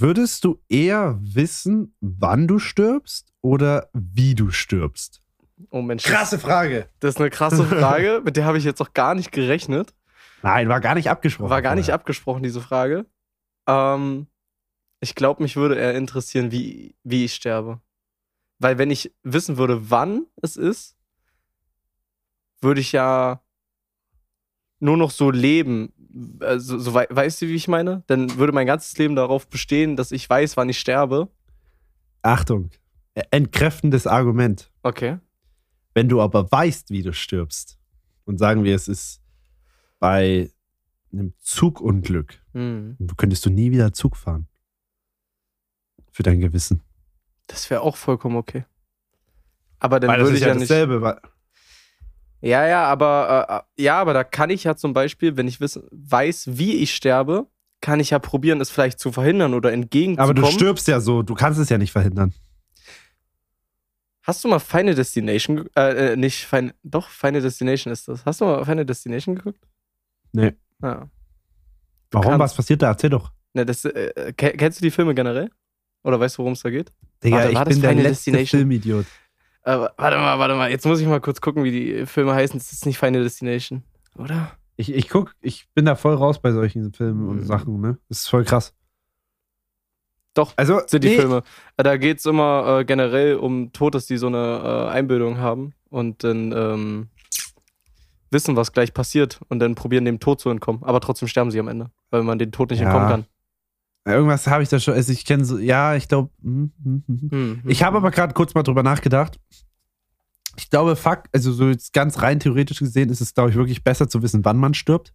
[0.00, 5.22] Würdest du eher wissen, wann du stirbst oder wie du stirbst?
[5.70, 6.04] Oh Mensch.
[6.04, 6.88] Krasse Frage.
[7.00, 9.94] Das ist eine krasse Frage, mit der habe ich jetzt auch gar nicht gerechnet.
[10.42, 11.50] Nein, war gar nicht abgesprochen.
[11.50, 13.06] War gar nicht abgesprochen, diese Frage.
[13.66, 14.28] Ähm,
[15.00, 17.80] ich glaube, mich würde eher interessieren, wie, wie ich sterbe.
[18.60, 20.96] Weil wenn ich wissen würde, wann es ist,
[22.60, 23.40] würde ich ja
[24.80, 25.92] nur noch so leben.
[26.40, 28.02] Also, so, weißt du, wie ich meine?
[28.06, 31.28] Dann würde mein ganzes Leben darauf bestehen, dass ich weiß, wann ich sterbe.
[32.22, 32.70] Achtung,
[33.30, 34.70] entkräftendes Argument.
[34.82, 35.18] Okay.
[35.94, 37.78] Wenn du aber weißt, wie du stirbst,
[38.24, 39.22] und sagen wir, es ist
[39.98, 40.50] bei
[41.12, 42.98] einem Zugunglück, hm.
[43.16, 44.46] könntest du nie wieder Zug fahren.
[46.12, 46.82] Für dein Gewissen.
[47.46, 48.64] Das wäre auch vollkommen okay.
[49.78, 50.70] Aber dann Weil würde ich ja ja nicht.
[50.70, 51.20] dasselbe.
[52.40, 55.82] Ja, ja, aber äh, ja, aber da kann ich ja zum Beispiel, wenn ich wissen,
[55.90, 57.46] weiß, wie ich sterbe,
[57.80, 60.36] kann ich ja probieren, es vielleicht zu verhindern oder Aber entgegenzukommen.
[60.36, 62.32] du stirbst ja so, du kannst es ja nicht verhindern.
[64.22, 68.24] Hast du mal Final Destination, äh, äh, nicht Final, doch Final Destination ist das.
[68.26, 69.60] Hast du mal Final Destination geguckt?
[70.32, 70.52] Nee.
[70.82, 71.08] Ja.
[72.10, 72.24] Warum?
[72.30, 72.88] kannst- Was passiert da?
[72.88, 73.32] Erzähl doch.
[73.54, 75.50] Ne, das, äh, ke- kennst du die Filme generell?
[76.04, 76.92] Oder weißt du, worum es da geht?
[77.24, 78.46] Digga, Warte, ich bin der letzte?
[78.46, 79.06] Filmidiot.
[79.64, 80.70] Äh, warte mal, warte mal.
[80.70, 82.58] Jetzt muss ich mal kurz gucken, wie die Filme heißen.
[82.58, 83.82] Das ist nicht Final Destination,
[84.16, 84.52] oder?
[84.76, 87.44] Ich, ich guck, ich bin da voll raus bei solchen Filmen und Mhm.
[87.46, 87.98] Sachen, ne?
[88.08, 88.72] Das ist voll krass.
[90.34, 91.42] Doch, Also, sind die nee, Filme.
[91.76, 95.38] Äh, Da geht es immer äh, generell um Tod, dass die so eine äh, Einbildung
[95.38, 97.08] haben und dann ähm,
[98.30, 100.84] wissen, was gleich passiert und dann probieren, dem Tod zu entkommen.
[100.84, 102.84] Aber trotzdem sterben sie am Ende, weil man den Tod nicht Ja.
[102.86, 103.26] entkommen kann.
[104.08, 107.96] Irgendwas habe ich da schon, also ich kenne so, ja, ich glaube, Hm, ich habe
[107.96, 109.38] aber gerade kurz mal drüber nachgedacht.
[110.56, 113.84] Ich glaube, fuck, also so jetzt ganz rein theoretisch gesehen ist es, glaube ich, wirklich
[113.84, 115.14] besser zu wissen, wann man stirbt.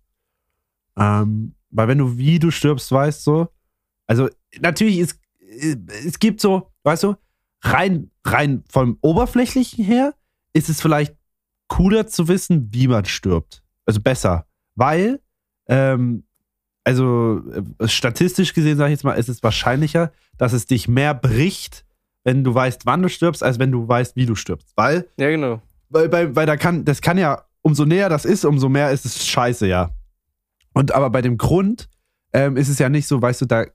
[0.97, 3.49] Ähm, weil wenn du wie du stirbst, weißt so,
[4.07, 7.15] also natürlich ist, äh, es gibt so, weißt du,
[7.61, 10.13] rein, rein vom Oberflächlichen her
[10.53, 11.15] ist es vielleicht
[11.67, 13.63] cooler zu wissen, wie man stirbt.
[13.85, 14.45] Also besser.
[14.75, 15.21] Weil,
[15.67, 16.25] ähm,
[16.83, 17.41] also
[17.79, 21.85] äh, statistisch gesehen, sage ich jetzt mal, ist es wahrscheinlicher, dass es dich mehr bricht,
[22.23, 24.73] wenn du weißt, wann du stirbst, als wenn du weißt, wie du stirbst.
[24.75, 25.61] Weil, Ja, genau.
[25.89, 29.05] weil, weil, weil da kann, das kann ja, umso näher das ist, umso mehr ist
[29.05, 29.91] es scheiße, ja.
[30.73, 31.89] Und aber bei dem Grund
[32.33, 33.65] ähm, ist es ja nicht so, weißt du, da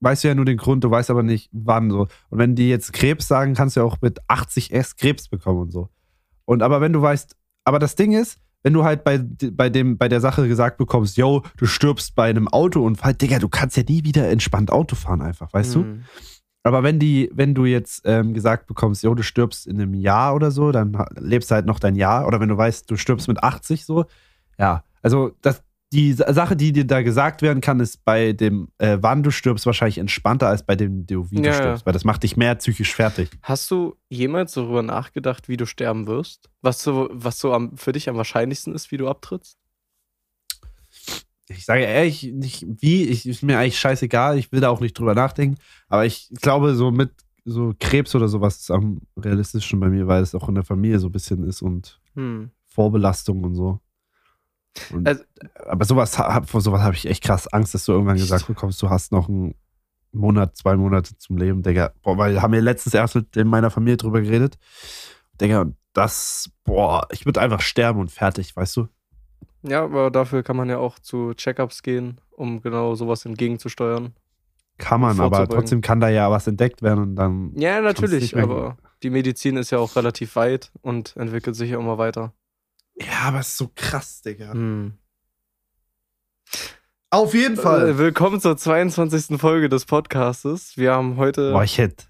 [0.00, 2.08] weißt du ja nur den Grund, du weißt aber nicht, wann so.
[2.30, 5.60] Und wenn die jetzt Krebs sagen, kannst du ja auch mit 80 S Krebs bekommen
[5.60, 5.88] und so.
[6.44, 9.20] Und aber wenn du weißt, aber das Ding ist, wenn du halt bei,
[9.52, 13.48] bei, dem, bei der Sache gesagt bekommst, yo, du stirbst bei einem Autounfall, Digga, du
[13.48, 15.82] kannst ja nie wieder entspannt Auto fahren einfach, weißt du?
[15.82, 16.02] Hm.
[16.64, 20.34] Aber wenn die, wenn du jetzt ähm, gesagt bekommst, jo, du stirbst in einem Jahr
[20.34, 22.26] oder so, dann lebst du halt noch dein Jahr.
[22.26, 24.06] Oder wenn du weißt, du stirbst mit 80 so,
[24.58, 24.82] ja.
[25.00, 25.62] Also das,
[25.92, 29.30] die Sa- Sache, die dir da gesagt werden kann, ist bei dem, äh, wann du
[29.30, 31.52] stirbst, wahrscheinlich entspannter als bei dem, du, wie du Ja, ja.
[31.52, 33.30] stirbst, weil das macht dich mehr psychisch fertig.
[33.42, 36.50] Hast du jemals darüber nachgedacht, wie du sterben wirst?
[36.60, 39.58] Was so, was so am, für dich am wahrscheinlichsten ist, wie du abtrittst?
[41.48, 44.98] Ich sage ehrlich, nicht wie, ich, ist mir eigentlich scheißegal, ich will da auch nicht
[44.98, 45.56] drüber nachdenken,
[45.88, 47.12] aber ich glaube, so mit
[47.44, 50.98] so Krebs oder sowas ist am realistischen bei mir, weil es auch in der Familie
[50.98, 52.50] so ein bisschen ist und Hm.
[52.64, 53.78] Vorbelastung und so.
[54.92, 55.22] Und, Also-
[55.66, 58.80] aber sowas, hab- vor sowas habe ich echt krass Angst, dass du irgendwann gesagt bekommst,
[58.82, 59.54] du hast noch einen
[60.12, 61.92] Monat, zwei Monate zum Leben, Digga.
[62.02, 64.56] Boah, weil haben wir letztens erst mit in meiner Familie drüber geredet.
[65.40, 68.88] Digga, und das, boah, ich würde einfach sterben und fertig, weißt du?
[69.62, 74.14] Ja, aber dafür kann man ja auch zu Checkups gehen, um genau sowas entgegenzusteuern.
[74.78, 77.52] Kann man, aber trotzdem kann da ja was entdeckt werden und dann.
[77.56, 81.96] Ja, natürlich, aber die Medizin ist ja auch relativ weit und entwickelt sich ja immer
[81.98, 82.32] weiter.
[82.98, 84.52] Ja, aber es ist so krass, Digga.
[84.52, 84.98] Hm.
[87.10, 89.38] Auf jeden Äh, willkommen zur 22.
[89.40, 90.76] Folge des Podcastes.
[90.76, 91.52] Wir haben heute.
[91.52, 92.04] Boah, ich hätte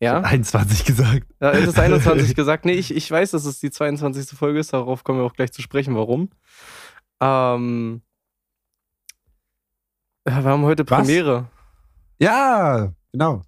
[0.00, 0.20] ja?
[0.20, 1.26] 21 gesagt.
[1.40, 2.64] Ja, es ist 21 gesagt.
[2.64, 4.36] Nee, ich, ich weiß, dass es die 22.
[4.36, 4.72] Folge ist.
[4.72, 6.30] Darauf kommen wir auch gleich zu sprechen, warum.
[7.20, 8.02] Ähm,
[10.26, 10.98] ja, wir haben heute Was?
[10.98, 11.48] Premiere.
[12.18, 13.42] Ja, genau.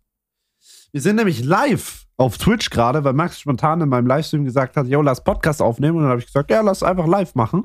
[0.92, 4.86] Wir sind nämlich live auf Twitch gerade, weil Max spontan in meinem Livestream gesagt hat,
[4.86, 5.96] yo, lass Podcast aufnehmen.
[5.96, 7.64] Und dann habe ich gesagt, ja, lass einfach live machen.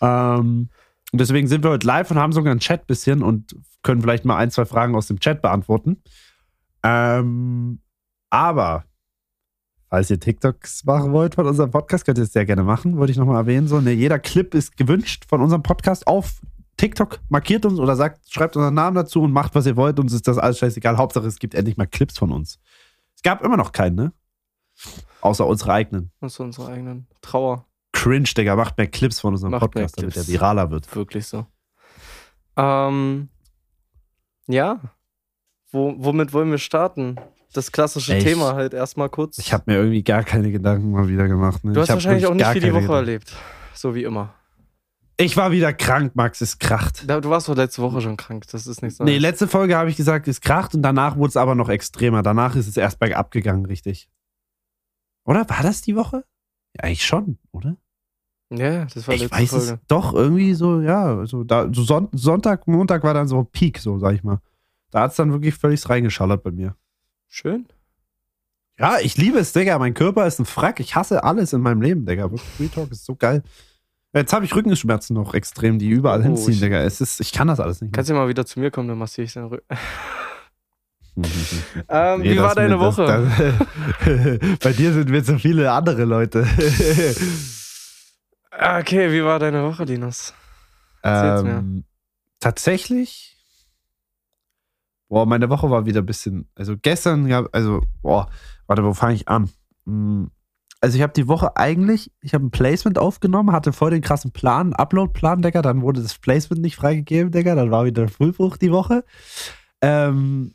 [0.00, 0.68] Ähm,
[1.12, 4.24] und deswegen sind wir heute live und haben sogar einen Chat bisschen und können vielleicht
[4.24, 6.02] mal ein, zwei Fragen aus dem Chat beantworten.
[6.82, 7.80] Ähm,
[8.30, 8.84] aber,
[9.88, 13.10] falls ihr TikToks machen wollt von unserem Podcast, könnt ihr es sehr gerne machen, wollte
[13.10, 13.66] ich nochmal erwähnen.
[13.66, 16.40] So, ne, jeder Clip ist gewünscht von unserem Podcast auf
[16.80, 17.20] TikTok.
[17.28, 20.00] Markiert uns oder sagt, schreibt unseren Namen dazu und macht, was ihr wollt.
[20.00, 20.96] Uns ist das alles scheißegal.
[20.96, 22.58] Hauptsache, es gibt endlich mal Clips von uns.
[23.14, 24.12] Es gab immer noch keinen, ne?
[25.20, 26.10] Außer unsere eigenen.
[26.22, 27.66] Ist unsere eigenen Trauer.
[27.92, 30.94] Cringe, Digga, macht mehr Clips von unserem Macht Podcast, damit der viraler wird.
[30.96, 31.44] Wirklich so.
[32.56, 33.28] Ähm,
[34.46, 34.80] ja.
[35.72, 37.16] Wo, womit wollen wir starten?
[37.52, 38.26] Das klassische Echt?
[38.26, 39.36] Thema halt erstmal kurz.
[39.36, 41.62] Ich habe mir irgendwie gar keine Gedanken mal wieder gemacht.
[41.62, 41.72] Ne?
[41.72, 43.06] du hast wahrscheinlich auch nicht viel die Woche Gedanken.
[43.06, 43.36] erlebt.
[43.74, 44.32] So wie immer.
[45.20, 47.08] Ich war wieder krank, Max, es kracht.
[47.08, 48.44] Du warst doch letzte Woche schon krank.
[48.50, 49.22] Das ist nichts Nee, Neues.
[49.22, 52.22] letzte Folge habe ich gesagt, es kracht und danach wurde es aber noch extremer.
[52.22, 54.08] Danach ist es erst bergab gegangen, richtig.
[55.24, 56.24] Oder war das die Woche?
[56.76, 57.76] Ja, eigentlich schon, oder?
[58.52, 59.64] ja, das war Ich letzte weiß Folge.
[59.74, 63.78] es doch irgendwie so, ja, so, da, so Son Sonntag, Montag war dann so Peak,
[63.78, 64.40] so sag ich mal.
[64.90, 66.74] Da hat es dann wirklich völlig reingeschallert bei mir.
[67.28, 67.66] Schön.
[68.78, 69.78] Ja, ich liebe es, Digga.
[69.78, 70.80] Mein Körper ist ein Frack.
[70.80, 72.28] Ich hasse alles in meinem Leben, Digga.
[72.56, 73.42] Free Talk ist so geil.
[74.12, 76.80] Jetzt habe ich Rückenschmerzen noch extrem, die überall Oh, hinziehen, ich- Digga.
[76.82, 77.96] Es ist, ich kann das alles nicht mehr.
[77.96, 79.64] Kannst du mal wieder zu mir kommen, dann massiere ich deinen Rücken.
[81.88, 83.58] Ähm, Nee, wie war deine mit- das- Woche?
[84.04, 86.46] Das, bei dir sind wir zu viele andere Leute.
[88.52, 90.34] Okay, wie war deine Woche, Linus?
[91.02, 91.50] Erzähl's mir.
[91.58, 91.84] ähm,
[92.40, 93.36] tatsächlich,
[95.08, 98.28] boah, meine Woche war wieder ein bisschen, also gestern, ja, also, boah,
[98.66, 99.50] warte, wo fange ich an?
[99.86, 100.30] Hm,
[100.82, 104.32] Also ich habe die Woche eigentlich, ich habe ein Placement aufgenommen, hatte voll den krassen
[104.32, 108.72] Plan, Upload-Plan, Digga, dann wurde das Placement nicht freigegeben, Digga, dann war wieder Frühbruch die
[108.72, 109.04] Woche.
[109.82, 110.54] Ähm,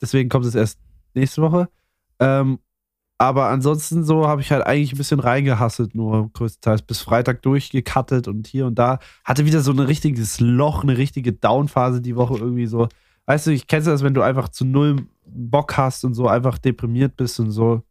[0.00, 0.78] deswegen kommt es erst
[1.14, 1.68] nächste Woche.
[2.18, 2.60] Ähm,
[3.18, 8.28] aber ansonsten so habe ich halt eigentlich ein bisschen reingehasselt, nur größtenteils bis Freitag durchgekattet
[8.28, 9.00] und hier und da.
[9.24, 12.88] Hatte wieder so ein richtiges Loch, eine richtige Downphase die Woche irgendwie so.
[13.26, 16.28] Weißt du, ich kennst du das, wenn du einfach zu null Bock hast und so
[16.28, 17.82] einfach deprimiert bist und so.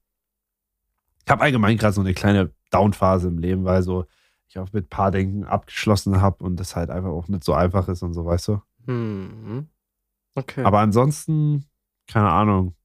[1.28, 4.06] Ich habe allgemein gerade so eine kleine Downphase im Leben, weil so
[4.48, 7.54] ich auch mit ein paar Denken abgeschlossen habe und das halt einfach auch nicht so
[7.54, 8.62] einfach ist und so, weißt du.
[8.86, 9.68] Hm.
[10.36, 10.64] Okay.
[10.64, 11.66] Aber ansonsten,
[12.10, 12.76] keine Ahnung.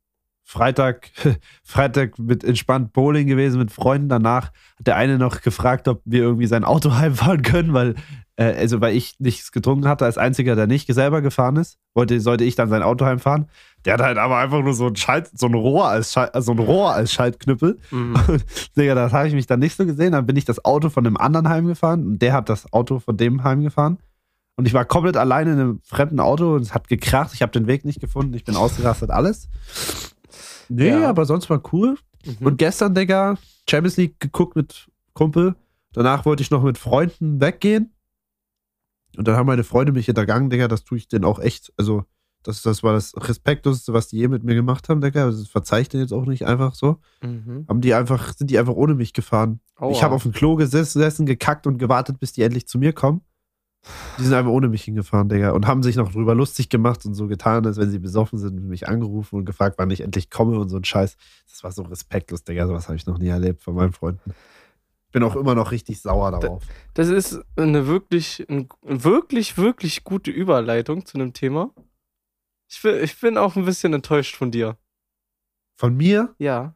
[0.43, 1.13] Freitag,
[1.63, 4.09] Freitag mit entspannt Bowling gewesen mit Freunden.
[4.09, 4.47] Danach
[4.77, 7.95] hat der eine noch gefragt, ob wir irgendwie sein Auto heimfahren können, weil,
[8.35, 12.21] äh, also weil ich nichts getrunken hatte, als einziger, der nicht selber gefahren ist, wollte,
[12.21, 13.49] sollte ich dann sein Auto heimfahren.
[13.85, 16.53] Der hat halt aber einfach nur so ein Schalt, so ein Rohr als Schalt, so
[16.53, 17.79] ein Rohr als Schaltknüppel.
[17.91, 18.15] Mhm.
[18.77, 20.13] Digga, das habe ich mich dann nicht so gesehen.
[20.13, 23.17] Dann bin ich das Auto von dem anderen heimgefahren und der hat das Auto von
[23.17, 23.99] dem heimgefahren.
[24.57, 27.33] Und ich war komplett alleine in einem fremden Auto und es hat gekracht.
[27.35, 28.35] Ich habe den Weg nicht gefunden.
[28.35, 29.49] Ich bin ausgerastet, alles.
[30.69, 31.09] Nee, Ja.
[31.09, 31.97] aber sonst war cool.
[32.25, 32.47] Mhm.
[32.47, 33.37] Und gestern, Digga,
[33.69, 35.57] Champions League geguckt mit Kumpel.
[35.93, 37.93] Danach wollte ich noch mit Freunden weggehen.
[39.17, 40.69] Und dann haben meine Freunde mich hintergangen, Digga.
[40.69, 41.73] Das tue ich denen auch echt.
[41.77, 42.05] Also,
[42.43, 45.27] das, das war das Respektloseste, was die je mit mir gemacht haben, Digga.
[45.27, 45.41] Das
[45.81, 47.67] ich denen jetzt auch nicht einfach so Mhm.
[47.69, 49.61] haben die einfach, sind die einfach ohne mich gefahren.
[49.77, 49.93] Aua.
[49.93, 53.23] Ich habe auf dem Klo gesessen, gekackt und gewartet, bis die endlich zu mir kommen.
[54.19, 57.15] Die sind einfach ohne mich hingefahren, Digga, und haben sich noch drüber lustig gemacht und
[57.15, 60.31] so getan, als wenn sie besoffen sind und mich angerufen und gefragt, wann ich endlich
[60.31, 61.17] komme und so ein Scheiß.
[61.51, 62.67] Das war so respektlos, Digga.
[62.67, 64.35] Sowas habe ich noch nie erlebt von meinen Freunden.
[65.11, 66.63] Bin auch immer noch richtig sauer darauf.
[66.95, 71.71] Das ist eine wirklich, ein, wirklich, wirklich gute Überleitung zu einem Thema.
[72.73, 74.79] Ich bin, ich bin auch ein bisschen enttäuscht von dir.
[75.77, 76.35] Von mir?
[76.39, 76.75] Ja.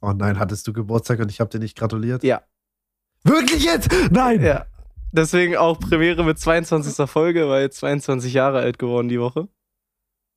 [0.00, 2.24] Oh nein, hattest du Geburtstag und ich habe dir nicht gratuliert?
[2.24, 2.42] Ja.
[3.22, 3.88] Wirklich jetzt?
[4.10, 4.42] Nein!
[4.42, 4.66] Ja.
[5.12, 7.08] Deswegen auch Premiere mit 22.
[7.08, 9.42] Folge, weil 22 Jahre alt geworden die Woche.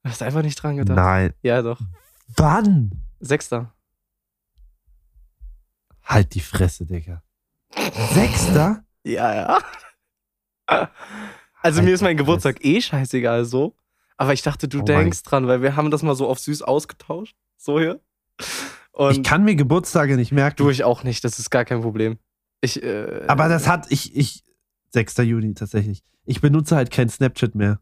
[0.04, 0.96] Du hast einfach nicht dran gedacht.
[0.96, 1.34] Nein.
[1.42, 1.80] Ja, doch.
[2.36, 2.92] Wann?
[3.20, 3.74] Sechster.
[6.04, 7.24] Halt die Fresse, Digga.
[8.14, 8.84] Sechster?
[9.04, 9.60] Ja, ja.
[10.68, 13.76] Also Halt mir ist mein Geburtstag eh scheißegal so.
[14.18, 16.62] Aber ich dachte, du Oh denkst dran, weil wir haben das mal so auf süß
[16.62, 17.36] ausgetauscht.
[17.58, 18.00] So hier.
[18.92, 20.58] Und ich kann mir Geburtstage nicht merken.
[20.58, 22.18] du ich auch nicht, das ist gar kein Problem.
[22.62, 24.44] Ich, äh, Aber das hat, ich, ich,
[24.92, 25.18] 6.
[25.18, 26.04] Juni tatsächlich.
[26.26, 27.80] Ich benutze halt kein Snapchat mehr.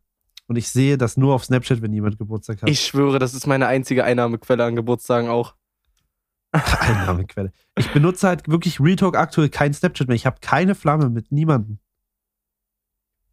[0.47, 2.69] Und ich sehe das nur auf Snapchat, wenn jemand Geburtstag hat.
[2.69, 5.55] Ich schwöre, das ist meine einzige Einnahmequelle an Geburtstagen auch.
[6.51, 7.51] Einnahmequelle.
[7.77, 10.15] Ich benutze halt wirklich Real Talk aktuell kein Snapchat mehr.
[10.15, 11.79] Ich habe keine Flamme mit niemandem.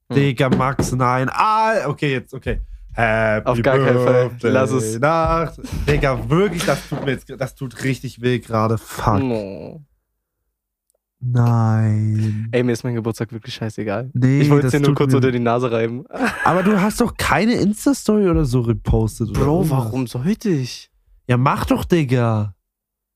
[0.08, 0.16] Hm.
[0.16, 1.28] Digga, Max, nein.
[1.32, 2.60] Ah, okay, jetzt, okay.
[2.92, 4.30] Happy Auf gar keinen Fall.
[4.42, 4.98] Lass es.
[4.98, 5.60] Nacht.
[5.88, 8.78] Digga, wirklich, das tut mir jetzt, das tut richtig weh gerade.
[8.78, 9.20] Fuck.
[9.22, 9.82] No.
[11.22, 12.48] Nein.
[12.50, 14.10] Ey, mir ist mein Geburtstag wirklich scheißegal.
[14.14, 16.04] Nee, Ich wollte es dir nur kurz unter die Nase reiben.
[16.44, 19.28] Aber du hast doch keine Insta-Story oder so repostet.
[19.30, 20.90] oder Bro, warum sollte ich?
[21.28, 22.54] Ja, mach doch, Digga.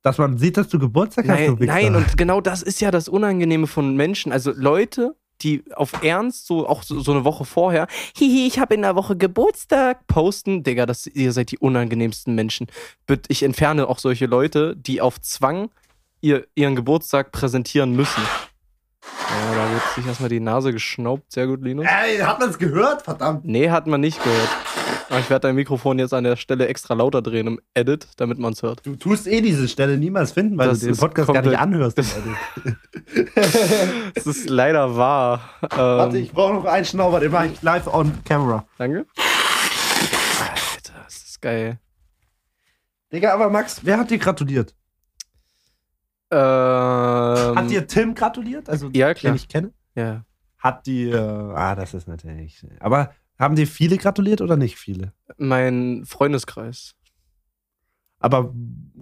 [0.03, 1.73] Dass man sieht, dass du Geburtstag hast, Nein, du Wichser.
[1.73, 4.33] nein, und genau das ist ja das Unangenehme von Menschen.
[4.33, 7.87] Also Leute, die auf Ernst so auch so, so eine Woche vorher,
[8.17, 10.63] hihi, ich habe in der Woche Geburtstag, posten.
[10.65, 12.67] Digga, das, ihr seid die unangenehmsten Menschen.
[13.29, 15.71] Ich entferne auch solche Leute, die auf Zwang
[16.21, 18.23] ihr, ihren Geburtstag präsentieren müssen.
[19.31, 21.31] Ja, da wird sich erstmal die Nase geschnaubt.
[21.31, 21.87] Sehr gut, Linus.
[21.87, 23.03] Ey, hat man es gehört?
[23.03, 23.45] Verdammt.
[23.45, 24.49] Nee, hat man nicht gehört.
[25.11, 28.39] Aber ich werde dein Mikrofon jetzt an der Stelle extra lauter drehen im Edit, damit
[28.39, 28.85] man es hört.
[28.87, 31.99] Du tust eh diese Stelle niemals finden, weil Das du den Podcast gar nicht anhörst.
[31.99, 32.15] das-.
[34.15, 35.41] Das ist leider wahr.
[35.63, 38.65] Ähm, Warte, ich brauche noch einen Schnauber, den mache ich live on camera.
[38.79, 39.07] Danke.
[40.41, 41.79] Alter, das ist Geil.
[43.13, 44.75] Digga, aber Max, wer hat dir gratuliert?
[46.31, 48.69] Ähm, Hat dir Tim gratuliert?
[48.69, 49.33] Also, Ja, klar.
[49.33, 49.73] den ich kenne?
[49.95, 50.25] Ja.
[50.59, 52.65] Hat die, äh, ah, das ist natürlich.
[52.81, 55.13] Aber haben dir viele gratuliert oder nicht viele?
[55.39, 56.95] Mein Freundeskreis.
[58.19, 58.55] Aber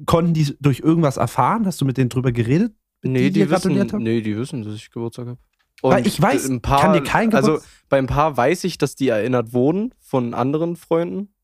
[0.06, 1.66] konnten die durch irgendwas erfahren?
[1.66, 2.74] Hast du mit denen drüber geredet?
[3.02, 4.02] Nee, die dir die, wissen, gratuliert haben?
[4.02, 5.38] nee, die wissen, dass ich Geburtstag habe.
[5.82, 8.78] Weil ich weiß, ein paar, kann dir kein Also Geburts- bei ein paar weiß ich,
[8.78, 11.34] dass die erinnert wurden von anderen Freunden,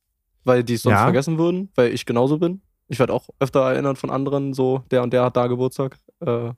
[0.44, 1.02] weil die es sonst Ja.
[1.04, 2.62] vergessen würden, weil ich genauso bin.
[2.86, 5.98] Ich werde auch öfter erinnert von anderen, so der und der hat da Geburtstag.
[6.20, 6.52] Äh,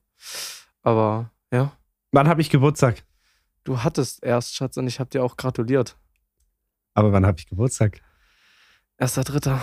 [0.82, 1.72] aber ja,
[2.12, 3.04] Wann habe ich Geburtstag?
[3.64, 5.96] du hattest erst, Schatz, und ich habe dir auch gratuliert.
[6.94, 8.00] Aber wann habe ich Geburtstag?
[8.99, 9.61] Erster Dritter.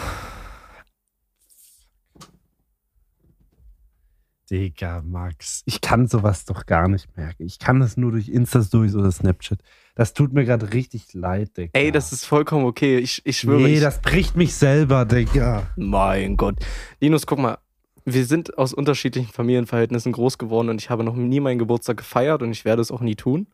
[4.50, 7.44] Digga, Max, ich kann sowas doch gar nicht merken.
[7.46, 9.60] Ich kann das nur durch Insta-Stories oder Snapchat.
[9.94, 11.72] Das tut mir gerade richtig leid, Digga.
[11.74, 12.98] Ey, das ist vollkommen okay.
[12.98, 13.64] Ich, ich schwöre.
[13.64, 15.68] Nee, ich, das bricht mich selber, Digga.
[15.76, 16.56] Mein Gott.
[17.02, 17.58] Linus, guck mal.
[18.06, 22.42] Wir sind aus unterschiedlichen Familienverhältnissen groß geworden und ich habe noch nie meinen Geburtstag gefeiert
[22.42, 23.48] und ich werde es auch nie tun.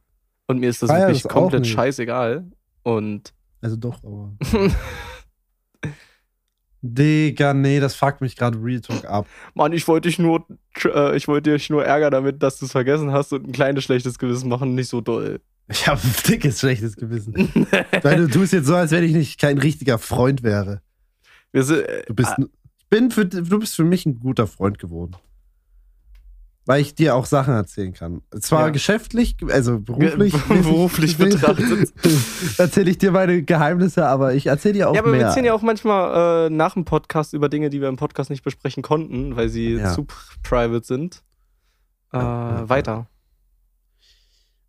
[0.46, 2.46] Und mir ist das Feier wirklich das komplett scheißegal.
[2.84, 4.36] Und Also doch, aber.
[6.82, 9.26] Digga, nee, das fuckt mich gerade Real Talk ab.
[9.54, 10.46] Mann, ich wollte dich nur,
[10.84, 13.86] äh, ich wollte dich nur ärgern damit, dass du es vergessen hast und ein kleines
[13.86, 15.40] schlechtes Gewissen machen, nicht so doll.
[15.70, 17.34] Ich habe ein dickes, schlechtes Gewissen.
[18.02, 20.82] Weil du tust jetzt so, als wenn ich nicht kein richtiger Freund wäre.
[21.54, 25.16] Sind, äh, Du bist, ich bin für, du bist für mich ein guter Freund geworden.
[26.66, 28.22] Weil ich dir auch Sachen erzählen kann.
[28.40, 28.70] Zwar Ja.
[28.70, 30.34] geschäftlich, also beruflich.
[30.48, 31.92] beruflich betrachtet.
[32.58, 35.20] erzähle ich dir meine Geheimnisse, aber ich erzähle dir auch Ja, aber mehr.
[35.20, 38.30] wir erzählen ja auch manchmal äh, nach dem Podcast über Dinge, die wir im Podcast
[38.30, 39.92] nicht besprechen konnten, weil sie Ja.
[39.94, 40.08] zu
[40.42, 41.22] private sind.
[42.14, 43.08] Äh, ja, weiter.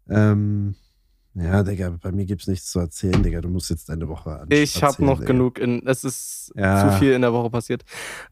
[0.08, 0.74] Ähm,
[1.34, 3.40] ja, Digga, bei mir gibt's nichts zu erzählen, Digga.
[3.40, 4.46] Du musst jetzt deine Woche an.
[4.50, 5.32] Ich habe noch Digga.
[5.32, 5.58] genug.
[5.58, 6.88] In, es ist Ja.
[6.92, 7.84] zu viel in der Woche passiert.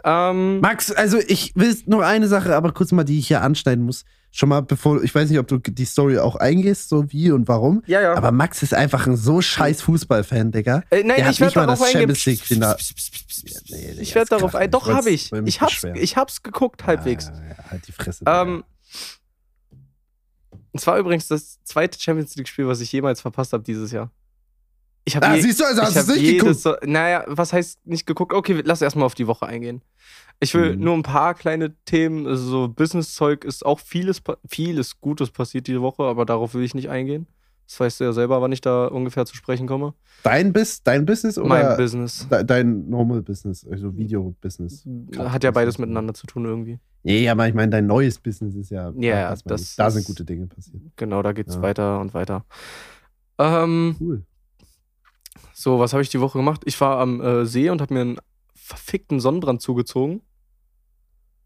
[0.05, 3.85] Ähm, Max, also ich will nur eine Sache, aber kurz mal, die ich hier anschneiden
[3.85, 4.05] muss.
[4.35, 7.49] Schon mal bevor, ich weiß nicht, ob du die Story auch eingehst, so wie und
[7.49, 7.83] warum.
[7.87, 8.15] ja, ja.
[8.15, 10.83] Aber Max ist einfach ein so scheiß Fußballfan, Digga.
[10.91, 12.17] äh, nein, der ich werde darauf das eingehen.
[12.63, 12.77] Ja,
[13.71, 14.71] nee, ich werde darauf ein.
[14.71, 15.31] Doch, habe ich.
[15.45, 17.27] Ich hab's, ich hab's geguckt, halbwegs.
[17.27, 18.21] Ja, halt die Fresse.
[18.21, 18.63] Digga.
[20.73, 24.11] Es war übrigens das zweite Champions League-Spiel, was ich jemals verpasst habe dieses Jahr.
[25.05, 26.61] Ich habe ah, siehst du, also hast du es nicht geguckt.
[26.61, 28.33] so, naja, was heißt nicht geguckt?
[28.33, 29.83] Okay, lass erstmal auf die Woche eingehen.
[30.39, 30.85] Ich will Mhm.
[30.85, 35.83] nur ein paar kleine Themen, also so Business-Zeug ist auch vieles, vieles Gutes passiert diese
[35.83, 37.27] Woche, aber darauf will ich nicht eingehen.
[37.67, 39.95] Das weißt du ja selber, wann ich da ungefähr zu sprechen komme.
[40.25, 42.29] Dein, Bis, dein Business oder mein Business.
[42.31, 44.87] de- dein Normal Business, also Video-Business?
[45.17, 46.79] Hat ja beides miteinander zu tun irgendwie.
[47.03, 48.93] Nee, aber ich meine, dein neues Business ist ja.
[48.97, 49.77] Ja, das das.
[49.77, 50.83] Da sind gute Dinge passiert.
[50.97, 51.63] Genau, da geht's Ja.
[51.63, 52.45] weiter und weiter.
[53.39, 54.23] Ähm, Cool.
[55.55, 56.63] so, was habe ich die Woche gemacht?
[56.67, 58.17] Ich war am äh, See und habe mir einen
[58.55, 60.21] verfickten Sonnenbrand zugezogen.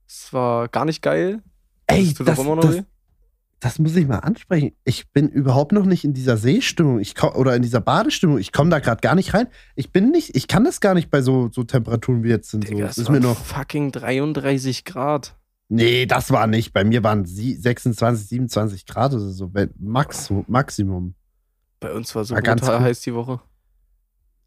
[0.09, 1.43] Es war gar nicht geil.
[1.87, 2.83] Ey, Das das, das.
[3.61, 4.73] Das muss ich mal ansprechen.
[4.85, 8.39] Ich bin überhaupt noch nicht in dieser Seestimmung ich komm, oder in dieser Badestimmung.
[8.39, 9.47] Ich komme da gerade gar nicht rein.
[9.75, 12.65] Ich bin nicht, ich kann das gar nicht bei so, so Temperaturen wie jetzt sind.
[12.65, 12.71] So.
[12.75, 13.37] Digga, Das es ist mir noch.
[13.39, 15.37] fucking 33 Grad.
[15.69, 16.73] Nee, das war nicht.
[16.73, 19.51] Bei mir waren sie 26, 27 Grad oder so.
[19.79, 21.15] Max, Maximum.
[21.81, 23.41] Bei uns war so War ganz brutal heiß die Woche.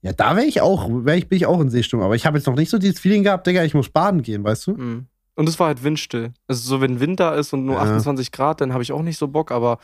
[0.02, 2.06] Ja, da wäre ich auch, wär ich, bin ich auch in Seestimmung.
[2.06, 4.44] Aber ich habe jetzt noch nicht so dieses Feeling gehabt, Digga, ich muss baden gehen,
[4.44, 4.72] weißt du?
[4.78, 5.08] Mhm.
[5.40, 6.34] Und es war halt windstill.
[6.48, 7.84] Also so, wenn Winter ist und nur Ja.
[7.84, 9.78] 28 Grad, dann habe ich auch nicht so Bock, aber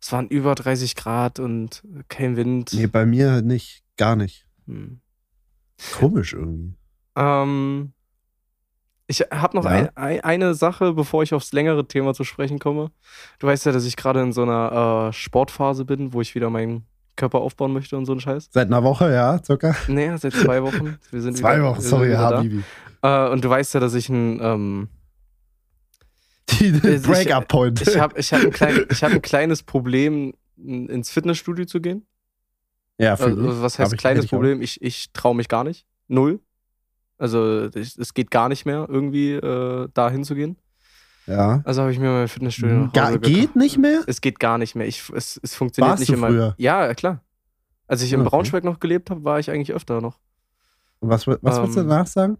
[0.00, 2.70] es waren über 30 Grad und kein Wind.
[2.72, 4.46] Nee, bei mir nicht, gar nicht.
[4.68, 5.00] Hm.
[5.98, 6.74] Komisch irgendwie.
[7.16, 7.92] Ähm,
[9.08, 9.70] ich habe noch Ja.
[9.70, 12.92] ein, ein, eine Sache, bevor ich aufs längere Thema zu sprechen komme.
[13.40, 16.50] Du weißt ja, dass ich gerade in so einer äh, Sportphase bin, wo ich wieder
[16.50, 16.84] meinen
[17.16, 18.48] Körper aufbauen möchte und so ein Scheiß.
[18.52, 19.74] Seit einer Woche, ja, circa.
[19.88, 20.98] Nee, seit zwei Wochen.
[21.10, 22.18] Zwei wieder, Wochen, sorry, da.
[22.18, 22.62] Habibi.
[23.02, 24.88] Äh, und du weißt ja, dass ich ein, ähm,
[26.58, 27.80] Die ich- Break-up-Point.
[27.86, 32.06] ich habe ich hab ein, klein, ich hab ein kleines Problem, ins Fitnessstudio zu gehen.
[32.98, 34.36] ja, Also, was heißt kleines ich auch.
[34.36, 34.60] Problem?
[34.62, 35.86] Ich, ich traue mich gar nicht.
[36.08, 36.40] Null.
[37.18, 40.56] Also ich, es geht gar nicht mehr, irgendwie äh, da hinzugehen.
[41.26, 41.60] Ja.
[41.64, 44.02] Also habe ich mir mein Fitnessstudio nach Ga geht nicht mehr?
[44.06, 44.86] Es geht gar nicht mehr.
[44.86, 46.28] Ich, es, es funktioniert Warst nicht du immer.
[46.28, 46.54] früher?
[46.58, 47.22] Ja, klar.
[47.86, 48.30] Als ich in Okay.
[48.30, 50.18] Braunschweig noch gelebt habe, war ich eigentlich öfter noch.
[51.00, 52.38] Und was, was willst du Ähm, danach sagen?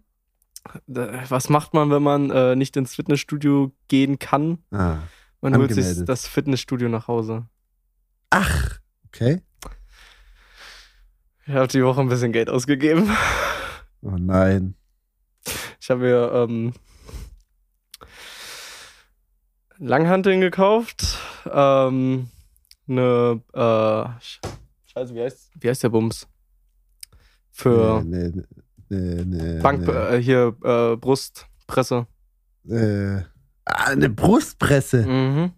[0.87, 4.59] Was macht man, wenn man äh, nicht ins Fitnessstudio gehen kann?
[4.71, 4.99] Ah.
[5.41, 7.47] Man holt sich das Fitnessstudio nach Hause.
[8.29, 9.41] Ach, okay.
[11.47, 13.09] Ich habe die Woche ein bisschen Geld ausgegeben.
[14.03, 14.75] Oh nein.
[15.79, 16.73] Ich habe mir ähm,
[19.79, 21.17] Langhanteln gekauft.
[21.51, 22.29] Ähm,
[22.87, 24.39] eine, äh, Sch-
[24.85, 26.27] Scheiße, wie heißt, wie heißt der Bums?
[27.51, 28.43] Für, Nee, nee, Nee,
[28.97, 29.91] nee, Bank, nee.
[29.91, 32.07] äh, hier, äh, Brustpresse.
[32.69, 33.17] Äh,
[33.65, 35.05] ah, eine Brustpresse.
[35.05, 35.51] Mhm.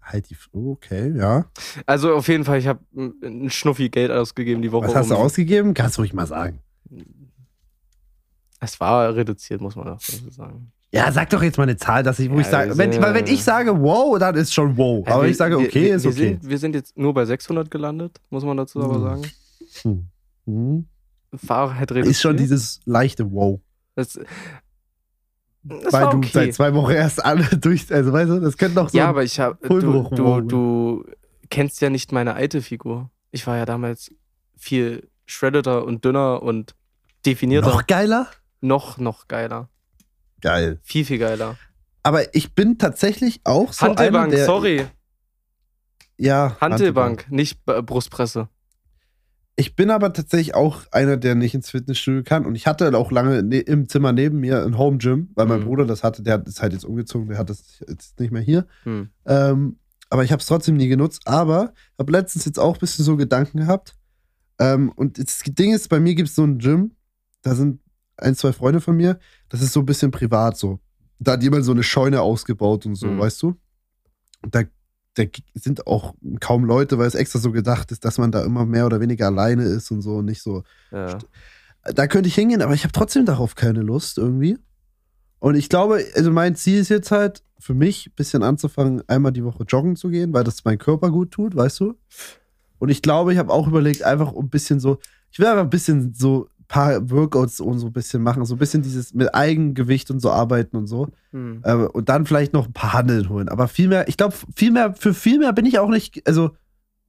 [0.00, 0.36] Halt die.
[0.52, 1.46] Okay, ja.
[1.84, 4.86] Also auf jeden Fall, ich habe ein Schnuffi Geld ausgegeben die Woche.
[4.88, 5.74] Was hast du ausgegeben?
[5.74, 6.60] Kannst du ruhig mal sagen.
[8.60, 10.72] Es war reduziert, muss man auch sagen.
[10.92, 13.12] Ja, sag doch jetzt mal eine Zahl, dass ich, wo Ja, ich sage, wenn, weil
[13.14, 15.04] wenn ich sage wow, dann ist schon wow.
[15.06, 16.20] Ja, Aber wir- ich sage okay, wir, ist wir okay.
[16.28, 19.02] Sind, wir sind jetzt nur bei 600 gelandet, muss man dazu aber Mhm.
[19.02, 19.22] sagen.
[19.82, 20.06] Hm.
[20.46, 20.86] Hm.
[21.42, 22.12] War halt reduziert.
[22.12, 23.60] Ist schon dieses leichte wow.
[23.94, 24.18] Das,
[25.62, 26.30] das weil war du okay.
[26.32, 28.98] seit zwei Wochen erst alle durch, also weißt du, das könnte noch so.
[28.98, 29.58] ja, aber ich habe.
[29.66, 30.42] Du, du, wow.
[30.46, 31.04] du
[31.50, 33.10] kennst ja nicht meine alte Figur.
[33.30, 34.10] Ich war ja damals
[34.56, 36.74] viel shreddeter und dünner und
[37.24, 37.68] definierter.
[37.68, 38.28] noch geiler?
[38.60, 39.68] noch, noch geiler.
[40.40, 40.78] Geil.
[40.82, 41.56] Viel, viel geiler.
[42.02, 44.86] Aber ich bin tatsächlich auch so einer, Hantelbank, der, sorry.
[46.16, 48.48] Ja, Hantelbank, nicht äh, Brustpresse.
[49.58, 52.44] Ich bin aber tatsächlich auch einer, der nicht ins Fitnessstudio kann.
[52.44, 55.60] Und ich hatte auch lange ne im Zimmer neben mir ein Home Gym, weil mein
[55.60, 55.64] Mhm.
[55.64, 56.22] Bruder das hatte.
[56.22, 58.66] Der hat- ist halt jetzt umgezogen, der hat das jetzt nicht mehr hier.
[58.82, 59.08] Hm.
[59.24, 59.78] Ähm,
[60.10, 61.22] aber ich habe es trotzdem nie genutzt.
[61.24, 63.94] Aber ich habe letztens jetzt auch ein bisschen so Gedanken gehabt.
[64.58, 66.92] Ähm, und das Ding ist, bei mir gibt es so ein Gym,
[67.42, 67.80] da sind
[68.18, 70.80] ein, zwei Freunde von mir, das ist so ein bisschen privat so.
[71.18, 73.18] Da hat jemand so eine Scheune ausgebaut und so, Mhm.
[73.20, 73.56] weißt du?
[74.42, 74.62] Und da,
[75.16, 78.66] da sind auch kaum Leute, weil es extra so gedacht ist, dass man da immer
[78.66, 80.62] mehr oder weniger alleine ist und so und nicht so.
[80.92, 81.18] Ja.
[81.82, 84.58] Da könnte ich hingehen, aber ich habe trotzdem darauf keine Lust irgendwie.
[85.38, 89.32] Und ich glaube, also mein Ziel ist jetzt halt für mich ein bisschen anzufangen, einmal
[89.32, 91.94] die Woche joggen zu gehen, weil das mein Körper gut tut, weißt du?
[92.78, 94.98] Und ich glaube, ich habe auch überlegt, einfach ein bisschen so,
[95.30, 98.58] ich will einfach ein bisschen so paar Workouts und so ein bisschen machen, so ein
[98.58, 101.08] bisschen dieses mit Eigengewicht und so arbeiten und so.
[101.32, 101.60] Hm.
[101.62, 103.48] Äh, und dann vielleicht noch ein paar Handeln holen.
[103.48, 106.50] Aber viel mehr, ich glaube, viel mehr, für viel mehr bin ich auch nicht, also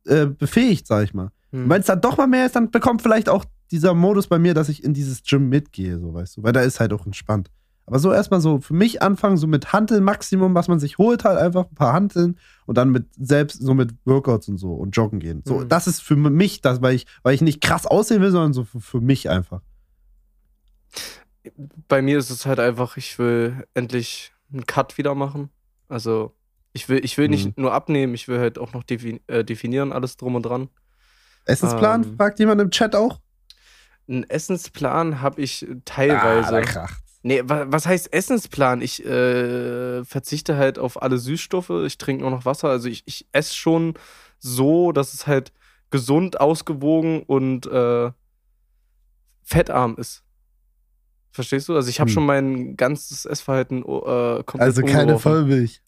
[0.05, 1.31] äh, befähigt, sag ich mal.
[1.51, 1.69] Hm.
[1.69, 4.53] Wenn es dann doch mal mehr ist, dann bekommt vielleicht auch dieser Modus bei mir,
[4.53, 7.49] dass ich in dieses Gym mitgehe, so weißt du, weil da ist halt auch entspannt.
[7.87, 11.23] Aber so erstmal so für mich anfangen, so mit Hanteln Maximum, was man sich holt,
[11.23, 14.91] halt einfach ein paar Hanteln und dann mit selbst so mit Workouts und so und
[14.91, 15.41] joggen gehen.
[15.45, 15.69] So, Mhm.
[15.69, 18.65] das ist für mich das, weil ich, weil ich nicht krass aussehen will, sondern so
[18.65, 19.61] für, für mich einfach.
[21.87, 25.49] Bei mir ist es halt einfach, ich will endlich einen Cut wieder machen.
[25.87, 26.35] Also
[26.73, 27.63] ich will, ich will nicht Mhm.
[27.63, 30.69] nur abnehmen, ich will halt auch noch defin äh, definieren, alles drum und dran.
[31.45, 32.03] Essensplan?
[32.03, 32.17] Ähm.
[32.17, 33.21] fragt jemand im Chat auch?
[34.09, 36.47] Einen Essensplan habe ich teilweise.
[36.49, 37.03] Ah, da kracht.
[37.27, 38.81] Nee, wa was heißt Essensplan?
[38.81, 42.69] Ich äh, verzichte halt auf alle Süßstoffe, ich trinke nur noch Wasser.
[42.69, 43.95] Also ich, ich esse schon
[44.39, 45.51] so, dass es halt
[45.89, 48.11] gesund, ausgewogen und äh,
[49.43, 50.23] fettarm ist.
[51.31, 51.75] Verstehst du?
[51.75, 52.13] Also ich habe Hm.
[52.13, 55.31] schon mein ganzes Essverhalten äh, komplett Also keine umgeworfen.
[55.33, 55.81] Vollmilch.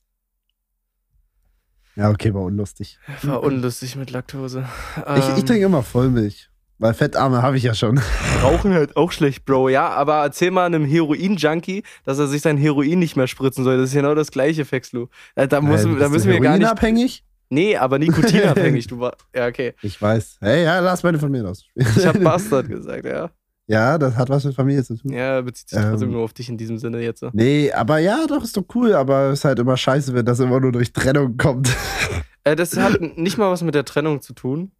[1.96, 3.00] Ja, okay, war unlustig.
[3.24, 4.68] War unlustig mit Laktose.
[4.98, 6.49] Ich, ich Ähm, trinke immer Vollmilch.
[6.82, 8.00] Weil Fettarme habe ich ja schon.
[8.42, 9.68] Rauchen halt auch schlecht, Bro.
[9.70, 13.78] Ja, aber erzähl mal einem Heroin-Junkie, dass er sich sein Heroin nicht mehr spritzen soll.
[13.78, 15.08] Das ist genau das gleiche, Fexlu.
[15.36, 16.62] Da, da, muss, Äh, da müssen wir gar nicht.
[16.66, 17.24] heroinabhängig?
[17.50, 18.88] Nee, aber nikotinabhängig.
[18.88, 19.18] du war.
[19.36, 19.74] Ja, okay.
[19.82, 20.38] Ich weiß.
[20.40, 21.66] Hey, ja, lass meine Familie aus.
[21.76, 23.30] Ich hab Bastard gesagt, ja.
[23.68, 25.12] ja, das hat was mit Familie zu tun.
[25.12, 25.90] Ja, bezieht sich Ähm.
[25.90, 27.20] trotzdem nur auf dich in diesem Sinne jetzt.
[27.20, 27.30] so.
[27.34, 28.94] Nee, aber ja, doch, ist doch cool.
[28.94, 31.76] Aber es ist halt immer scheiße, wenn das immer nur durch Trennung kommt.
[32.46, 34.72] Äh, das hat nicht mal was mit der Trennung zu tun.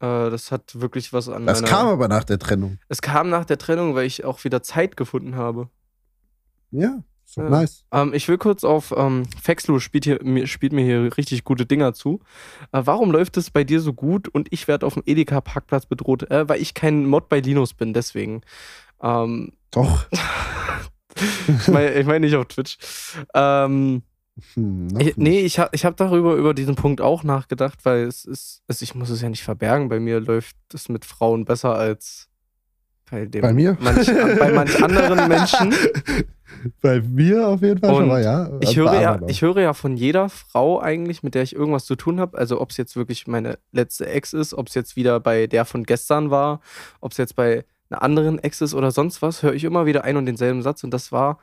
[0.00, 1.72] Äh, das hat wirklich was an Das meiner.
[1.72, 2.78] kam aber nach der Trennung.
[2.88, 5.68] es kam nach der Trennung, weil ich auch wieder Zeit gefunden habe.
[6.70, 6.98] Ja,
[7.34, 7.48] doch Ja.
[7.50, 7.84] nice.
[7.92, 11.94] Ähm, ich will kurz auf ähm, Fexlu spielt, hier, spielt mir hier richtig gute Dinger
[11.94, 12.20] zu.
[12.72, 16.30] Äh, warum läuft es bei dir so gut und ich werde auf dem Edeka-Parkplatz bedroht?
[16.30, 18.42] Äh, weil ich kein Mod bei Linus bin, deswegen.
[19.02, 20.06] Ähm, Doch.
[21.48, 22.76] ich meine ich mein nicht auf Twitch.
[23.34, 24.02] Ähm,
[24.54, 28.24] Hm, ich, nee, ich habe ich hab darüber über diesen Punkt auch nachgedacht, weil es
[28.24, 29.88] ist, also ich muss es ja nicht verbergen.
[29.88, 32.28] Bei mir läuft es mit Frauen besser als
[33.10, 33.76] bei dem Bei mir?
[33.80, 35.74] Manch, bei manch anderen Menschen.
[36.82, 38.50] Bei mir auf jeden Fall schon Und mal, ja.
[38.60, 41.84] Ich Bei höre, ja, ich höre ja von jeder Frau eigentlich, mit der ich irgendwas
[41.84, 44.96] zu tun habe, also ob es jetzt wirklich meine letzte Ex ist, ob es jetzt
[44.96, 46.60] wieder bei der von gestern war,
[47.00, 50.04] ob es jetzt bei einer anderen Ex ist oder sonst was, höre ich immer wieder
[50.04, 51.38] ein und denselben Satz und das war,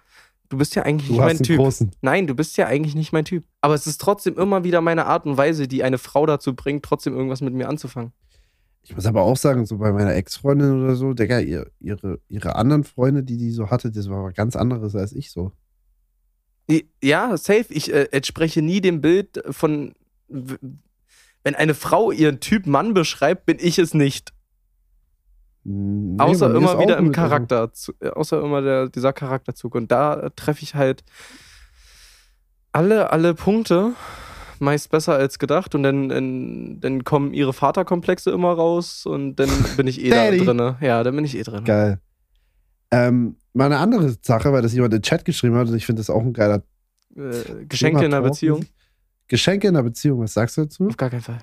[0.49, 1.57] du bist ja eigentlich du nicht mein Typ.
[1.57, 1.91] großen.
[2.01, 3.43] Nein, du bist ja eigentlich nicht mein Typ.
[3.61, 6.83] Aber es ist trotzdem immer wieder meine Art und Weise, die eine Frau dazu bringt,
[6.83, 8.13] trotzdem irgendwas mit mir anzufangen.
[8.83, 12.55] Ich muss aber auch sagen, so bei meiner Ex-Freundin oder so, Digga, ihr, ihre, ihre
[12.57, 15.53] anderen Freunde, die die so hatte, das war ganz anderes als ich so.
[17.01, 17.65] Ja, safe.
[17.69, 19.93] Ich äh, entspreche nie dem Bild von,
[20.27, 24.32] wenn eine Frau ihren Typ Mann beschreibt, bin ich es nicht.
[25.65, 27.71] Nee, Außer immer wieder im mit, also- Charakter,
[28.01, 29.75] äh, außer immer der, dieser Charakterzug.
[29.75, 31.03] Und da äh, treffe ich halt
[32.71, 33.93] alle, alle Punkte
[34.59, 39.49] meist besser als gedacht und dann, dann, dann kommen ihre Vaterkomplexe immer raus und dann
[39.77, 40.75] bin ich eh da drin.
[40.81, 41.63] Ja, dann bin ich eh drin.
[41.65, 41.99] Geil.
[42.91, 45.85] Ähm, mal eine andere Sache, weil das jemand in den Chat geschrieben hat und ich
[45.85, 46.63] finde das auch ein geiler
[47.15, 48.31] Äh, Geschenke in einer Thema-Talk.
[48.31, 48.65] Beziehung?
[49.27, 50.87] Geschenke in einer Beziehung, was sagst du dazu?
[50.87, 51.39] Auf gar keinen Fall.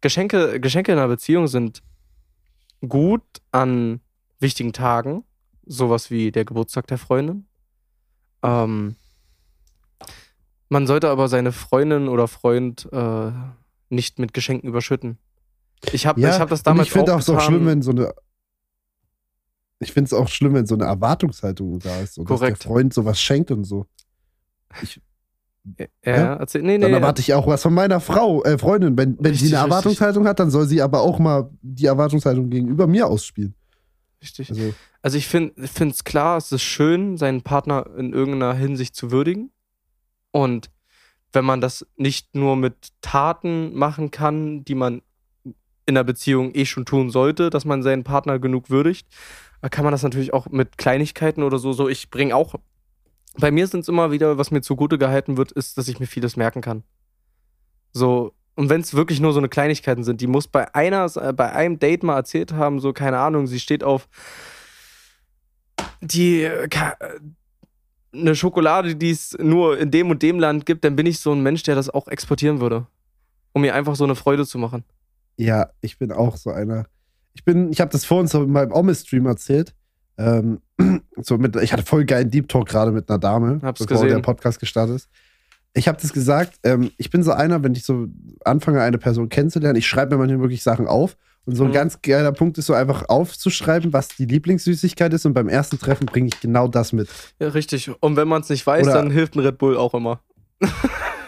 [0.00, 1.82] Geschenke, Geschenke in einer Beziehung sind
[2.86, 4.00] gut an
[4.38, 5.24] wichtigen Tagen,
[5.66, 7.46] sowas wie der Geburtstag der Freundin.
[8.42, 8.96] Ähm,
[10.68, 13.32] man sollte aber seine Freundin oder Freund äh,
[13.88, 15.18] nicht mit Geschenken überschütten.
[15.92, 17.48] Ich habe ich hab das und damals ich finde auch auch so getan.
[17.48, 18.14] schlimm, wenn so eine.
[19.80, 22.14] Ich finde es auch schlimm, wenn so eine Erwartungshaltung da ist.
[22.14, 23.86] So, dass der Freund sowas schenkt und so.
[25.78, 26.34] Ja, Ja?
[26.36, 28.96] erzähl, nee, Dann nee, erwarte ich auch was von meiner Frau, äh, Freundin.
[28.96, 29.70] Wenn, wenn Richtig, sie eine richtig.
[29.72, 33.54] Erwartungshaltung hat, dann soll sie aber auch mal die Erwartungshaltung gegenüber mir ausspielen.
[34.22, 34.50] richtig.
[34.50, 39.10] Also, Also ich finde es klar, es ist schön, seinen Partner in irgendeiner Hinsicht zu
[39.10, 39.50] würdigen.
[40.32, 40.70] Und
[41.32, 45.02] wenn man das nicht nur mit Taten machen kann, die man
[45.86, 49.08] in der Beziehung eh schon tun sollte, dass man seinen Partner genug würdigt,
[49.60, 51.72] dann kann man das natürlich auch mit Kleinigkeiten oder so.
[51.72, 52.54] So, ich bringe auch.
[53.38, 56.06] Bei mir sind es immer wieder, was mir zugute gehalten wird, ist, dass ich mir
[56.06, 56.82] vieles merken kann.
[57.92, 61.52] So, und wenn es wirklich nur so eine Kleinigkeiten sind, die muss bei einer, bei
[61.52, 64.08] einem Date mal erzählt haben, so, keine Ahnung, sie steht auf
[66.00, 66.48] die
[68.12, 71.32] eine Schokolade, die es nur in dem und dem Land gibt, dann bin ich so
[71.32, 72.86] ein Mensch, der das auch exportieren würde.
[73.52, 74.84] Um mir einfach so eine Freude zu machen.
[75.36, 76.86] ja, ich bin auch so einer.
[77.34, 79.74] Ich bin, ich habe das vorhin so in meinem Omis-Stream erzählt.
[80.20, 80.60] Ähm,
[81.22, 84.16] so mit, ich hatte voll geilen Deep Talk gerade mit einer Dame, Hab's bevor gesehen.
[84.16, 85.08] der Podcast gestartet ist.
[85.72, 88.06] Ich habe das gesagt, ähm, ich bin so einer, wenn ich so
[88.44, 91.16] anfange, eine Person kennenzulernen, ich schreibe mir manchmal wirklich Sachen auf.
[91.46, 91.74] Und so ein Mhm.
[91.74, 95.24] ganz geiler Punkt ist so einfach aufzuschreiben, was die Lieblingssüßigkeit ist.
[95.24, 97.08] Und beim ersten Treffen bringe ich genau das mit.
[97.38, 97.90] Ja, richtig.
[98.00, 100.20] Und wenn man es nicht weiß, Oder- dann hilft ein Red Bull auch immer.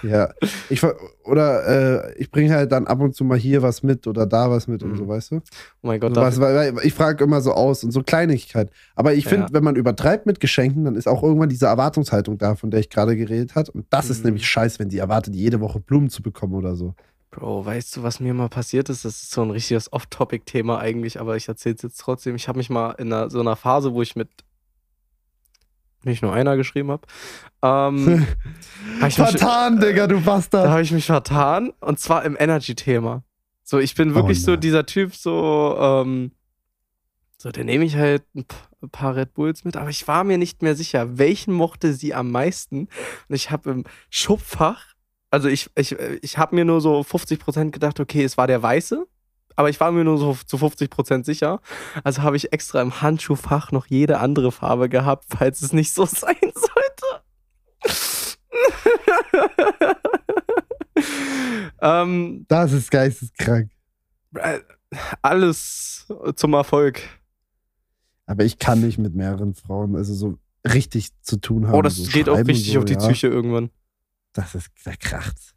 [0.02, 0.32] Ja.
[0.68, 0.82] Ich,
[1.24, 4.50] oder äh, ich bringe halt dann ab und zu mal hier was mit oder da
[4.50, 4.96] was mit und Mhm.
[4.96, 5.36] so, weißt du?
[5.36, 5.40] Oh
[5.86, 8.70] mein Gott, So was, dafür, weil, ich frage immer so aus und so Kleinigkeit.
[8.96, 9.52] Aber ich finde, Ja.
[9.52, 12.90] wenn man übertreibt mit Geschenken, dann ist auch irgendwann diese Erwartungshaltung da, von der ich
[12.90, 13.70] gerade geredet habe.
[13.72, 14.26] Und das ist Mhm.
[14.26, 16.94] nämlich scheiß, wenn die erwartet, jede Woche Blumen zu bekommen oder so.
[17.30, 19.04] Bro, weißt du, was mir mal passiert ist?
[19.06, 22.34] Das ist so ein richtiges Off-Topic-Thema eigentlich, aber ich erzähle es jetzt trotzdem.
[22.36, 24.28] Ich habe mich mal in einer, so einer Phase, wo ich mit
[26.04, 27.06] nicht nur einer geschrieben habe,
[27.62, 28.26] ähm,
[29.00, 30.68] hab ich mich, Vertan, Digga, du da Bastard.
[30.68, 33.22] habe ich mich vertan und zwar im Energy-Thema.
[33.62, 36.32] So, ich bin wirklich Oh so dieser Typ, so, ähm,
[37.38, 38.44] so, dann nehme ich halt ein
[38.90, 42.30] paar Red Bulls mit, aber ich war mir nicht mehr sicher, welchen mochte sie am
[42.30, 42.88] meisten.
[43.28, 44.84] Und ich habe im Schubfach,
[45.30, 49.06] also ich, ich, ich habe mir nur so 50% gedacht, okay, es war der weiße,
[49.56, 51.60] aber ich war mir nur so zu 50% sicher.
[52.04, 56.06] Also habe ich extra im Handschuhfach noch jede andere Farbe gehabt, falls es nicht so
[56.06, 57.22] sein sollte.
[61.80, 63.70] ähm, Das ist geisteskrank.
[64.34, 64.60] äh,
[65.22, 67.00] alles zum Erfolg.
[68.26, 71.74] Aber ich kann nicht mit mehreren Frauen, also so richtig zu tun haben.
[71.74, 72.98] Oh, das so geht auch richtig so, auf die ja.
[72.98, 73.70] Psyche irgendwann.
[74.32, 75.54] Das ist, da kracht's.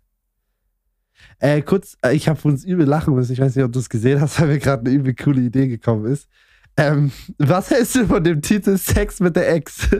[1.39, 3.33] Äh, kurz, äh, ich habe uns übel lachen müssen.
[3.33, 5.67] Ich weiß nicht, ob du es gesehen hast, weil mir gerade eine übel coole Idee
[5.67, 6.29] gekommen ist.
[6.77, 9.87] Ähm, was hältst du von dem Titel Sex mit der Ex?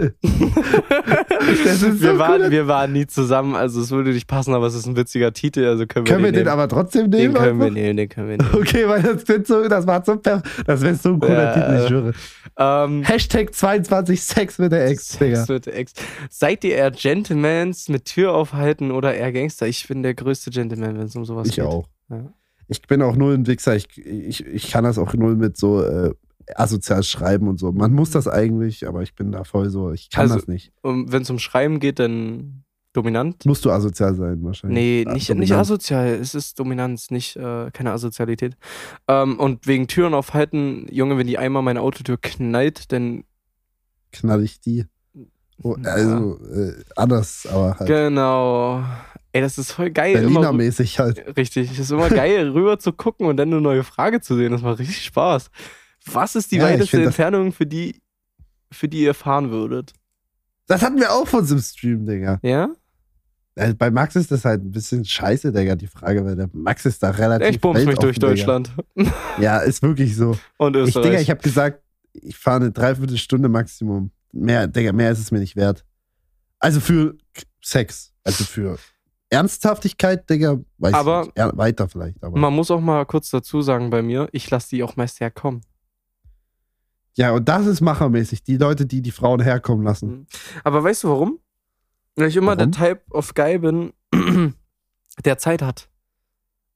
[1.79, 2.51] So wir, waren, cool.
[2.51, 5.65] wir waren nie zusammen, also es würde nicht passen, aber es ist ein witziger Titel,
[5.65, 7.33] also können wir Können wir den, den aber trotzdem nehmen.
[7.33, 7.75] Den können wir einfach?
[7.75, 8.49] nehmen, den können wir nehmen.
[8.53, 11.75] Okay, weil das wird so, das war so Das wäre so ein cooler Ja, Titel,
[11.77, 12.13] ich äh, schwöre.
[12.57, 15.35] Ähm, Hashtag 22 Sex mit der Ex, Digga.
[15.38, 15.93] Sex mit der Ex.
[16.29, 19.67] Seid ihr eher Gentlemans mit Tür aufhalten oder eher Gangster?
[19.67, 21.65] Ich bin der größte Gentleman, wenn es um sowas Ich geht.
[21.65, 21.88] auch.
[22.09, 22.33] Ja.
[22.67, 23.75] Ich bin auch null ein Wichser.
[23.75, 26.11] Ich, ich, ich kann das auch null mit so äh,
[26.55, 27.71] asozial schreiben und so.
[27.71, 30.71] Man muss das eigentlich, aber ich bin da voll so, ich kann Also, das nicht.
[30.81, 33.45] Und wenn es um Schreiben geht, dann dominant?
[33.45, 34.77] Musst du asozial sein, wahrscheinlich.
[34.77, 35.49] Nee, Ah, nicht, dominant.
[35.49, 36.08] nicht asozial.
[36.08, 38.55] Es ist Dominanz, nicht äh, keine Asozialität.
[39.08, 43.23] Ähm, und wegen Türen aufhalten, Junge, wenn die einmal meine Autotür knallt, dann
[44.13, 44.86] Knall ich die.
[45.62, 47.88] Oh, also, äh, anders, aber halt.
[47.88, 48.84] Genau.
[49.34, 50.13] Ey, das ist voll geil.
[50.13, 51.36] Berliner-mäßig halt.
[51.36, 51.71] Richtig.
[51.71, 54.53] Es ist immer geil, rüber zu gucken und dann eine neue Frage zu sehen.
[54.53, 55.49] Das macht richtig Spaß.
[56.12, 58.02] Was ist die Ja, ich weiteste Entfernung, für die,
[58.72, 59.94] für die ihr fahren würdet?
[60.68, 62.39] Das hatten wir auch von so einem Stream, Digga.
[62.41, 62.70] Ja?
[63.56, 66.86] Äh, Bei Max ist das halt ein bisschen scheiße, Digga, die Frage, weil der Max
[66.86, 67.48] ist da relativ.
[67.50, 68.28] Ich bums mich durch Digga.
[68.30, 68.72] Deutschland
[69.39, 70.38] Ja, ist wirklich so.
[70.58, 71.06] und Ich, Österreich.
[71.10, 71.82] Digga, ich habe gesagt,
[72.13, 74.12] ich fahre eine Dreiviertelstunde Maximum.
[74.32, 75.86] Mehr, Digga, mehr ist es mir nicht wert.
[76.60, 77.15] Also für
[77.62, 78.12] Sex.
[78.24, 78.78] Also für
[79.30, 81.58] Ernsthaftigkeit, Digga, weiß Aber- ich nicht.
[81.58, 82.38] Weiter vielleicht, aber.
[82.38, 85.62] Man muss auch mal kurz dazu sagen bei mir, ich lasse die auch meist herkommen.
[87.15, 88.43] Ja, und das ist machermäßig.
[88.43, 90.28] Die Leute, die die Frauen herkommen lassen.
[90.63, 91.39] Aber weißt du warum?
[92.15, 92.71] Weil ich immer Warum?
[92.71, 93.93] der Type of Guy bin,
[95.25, 95.89] der Zeit hat.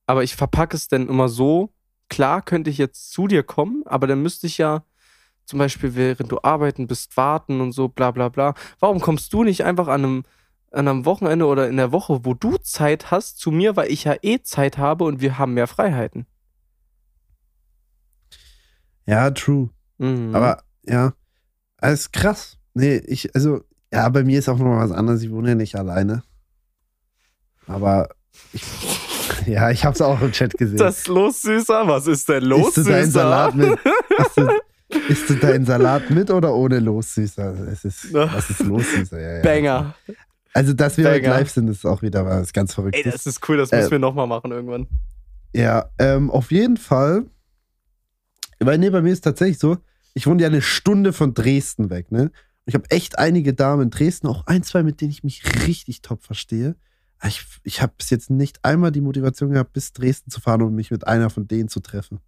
[0.05, 1.73] Aber ich verpacke es dann immer so,
[2.09, 4.83] klar könnte ich jetzt zu dir kommen, aber dann müsste ich ja
[5.45, 8.53] zum Beispiel, während du arbeiten bist, warten und so, bla bla bla.
[8.79, 10.23] Warum kommst du nicht einfach an einem,
[10.71, 14.03] an einem Wochenende oder in der Woche, wo du Zeit hast, zu mir, weil ich
[14.03, 16.27] ja eh Zeit habe und wir haben mehr Freiheiten?
[19.07, 19.69] Ja, true.
[19.99, 20.35] Mhm.
[20.35, 21.13] Aber ja,
[21.81, 22.57] ist krass.
[22.73, 23.61] Nee, ich, also,
[23.93, 25.21] ja, bei mir ist auch noch mal was anderes.
[25.21, 26.23] Ich wohne ja nicht alleine.
[27.67, 28.09] Aber
[28.53, 28.63] ich,
[29.45, 30.77] ja, ich hab's auch im Chat gesehen.
[30.77, 31.87] das ist los, Süßer?
[31.87, 33.05] Was ist denn los, Süßer?
[33.05, 33.77] Salat mit?
[35.07, 37.67] Isst du, deinen Salat mit oder ohne los, Süßer?
[37.67, 39.19] Es ist, was ist los, Süßer?
[39.21, 39.41] Ja, ja.
[39.43, 39.95] Banger.
[40.53, 41.35] Also, dass wir heute Banger.
[41.35, 43.13] live sind, ist auch wieder was ganz Ey, Verrücktes.
[43.13, 44.87] das ist cool, das Äh, müssen wir nochmal machen irgendwann.
[45.53, 47.25] Ja, ähm, auf jeden Fall.
[48.59, 49.77] Weil, nee, bei mir ist tatsächlich so,
[50.13, 52.23] ich wohne ja eine Stunde von Dresden weg, ne?
[52.23, 52.31] Und
[52.65, 56.01] ich habe echt einige Damen in Dresden, auch ein, zwei, mit denen ich mich richtig
[56.01, 56.75] top verstehe.
[57.19, 60.61] Aber Ich, ich habe bis jetzt nicht einmal die Motivation gehabt, bis Dresden zu fahren,
[60.61, 62.19] um mich mit einer von denen zu treffen.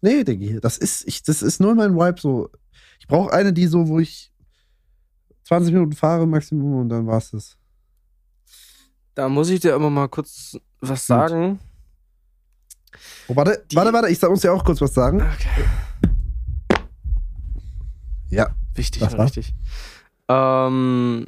[0.00, 2.50] Nee, Diggi, das ist, ich, das ist nur mein Vibe so.
[3.00, 4.32] Ich brauche eine, die so, wo ich
[5.44, 7.56] 20 Minuten fahre, Maximum, und dann war's das.
[9.14, 11.60] Da muss ich dir aber mal kurz was sagen.
[13.28, 15.20] Oh, warte, Die- warte, warte, ich muss dir auch kurz was sagen.
[15.22, 15.64] Okay.
[18.34, 18.54] Ja.
[18.74, 19.24] Wichtig, Was war?
[19.26, 19.54] richtig.
[20.28, 21.26] Ähm,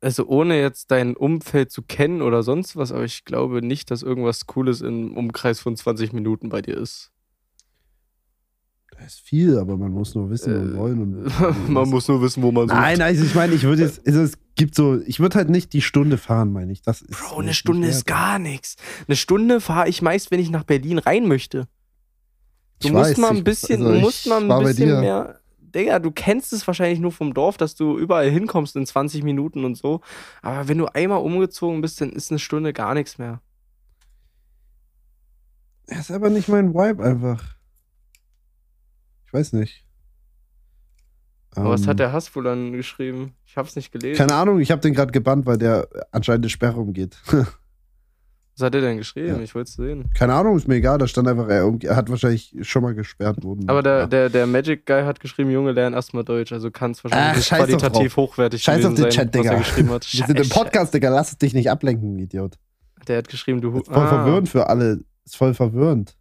[0.00, 4.02] also ohne jetzt dein Umfeld zu kennen oder sonst was, aber ich glaube nicht, dass
[4.02, 7.10] irgendwas Cooles im Umkreis von 20 Minuten bei dir ist.
[8.98, 11.02] Das ist viel, aber man muss nur wissen und Äh, wollen.
[11.02, 12.78] Und, Man muss nur wissen, wo man sucht.
[12.80, 15.74] Nein, also ich meine, ich würde jetzt, also es gibt so, ich würde halt nicht
[15.74, 16.80] die Stunde fahren, meine ich.
[16.80, 18.76] Das ist Bro, mir eine Stunde ist gar nichts.
[19.06, 21.68] Eine Stunde fahre ich meist, wenn ich nach Berlin rein möchte.
[22.80, 25.40] Du Ich musst weiß, mal ein ich- bisschen, also musst mal ein bisschen mehr.
[25.74, 29.64] Digga, du kennst es wahrscheinlich nur vom Dorf, dass du überall hinkommst in 20 Minuten
[29.64, 30.00] und so.
[30.42, 33.40] Aber wenn du einmal umgezogen bist, dann ist eine Stunde gar nichts mehr.
[35.86, 37.42] Das ist aber nicht mein Vibe einfach.
[39.26, 39.84] Ich weiß nicht.
[41.54, 43.34] Aber was Ähm, hat der Hassfuhl dann geschrieben?
[43.46, 44.18] Ich hab's nicht gelesen.
[44.18, 47.18] Keine Ahnung, ich habe den gerade gebannt, weil der anscheinend eine Sperre umgeht.
[48.58, 49.28] Was hat er denn geschrieben?
[49.28, 49.38] Ja.
[49.40, 50.10] Ich wollte es sehen.
[50.14, 53.44] Keine Ahnung, ist mir egal, da stand einfach, er, er hat wahrscheinlich schon mal gesperrt
[53.44, 53.68] worden.
[53.68, 54.06] Aber der, ja.
[54.06, 56.52] der, der Magic Guy hat geschrieben, Junge, lern erstmal Deutsch.
[56.52, 59.58] Also kann es wahrscheinlich Ach, qualitativ hochwertig Scheiß auf den sein, Chat, er Digga.
[59.76, 62.54] Wir sind im Podcast, Digga, lass es dich nicht ablenken, Idiot.
[63.08, 63.76] Der hat geschrieben, du...
[63.78, 64.08] Ist voll Ah.
[64.08, 65.00] verwirrend für alle.
[65.24, 66.16] Ist voll verwirrend.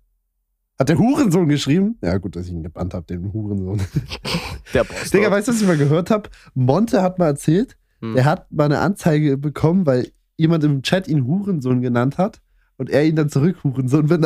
[0.77, 1.97] Hat der Hurensohn geschrieben?
[2.03, 3.81] Ja, gut, dass ich ihn gebannt habe, den Hurensohn.
[4.73, 5.09] Der Boss.
[5.09, 6.29] Digga, weißt du, was ich mal gehört habe?
[6.53, 8.13] Monte hat mal erzählt, Hm.
[8.15, 12.41] der hat mal eine Anzeige bekommen, weil jemand im Chat ihn Hurensohn genannt hat
[12.77, 14.17] und er ihn dann zurück Hurensohn ge-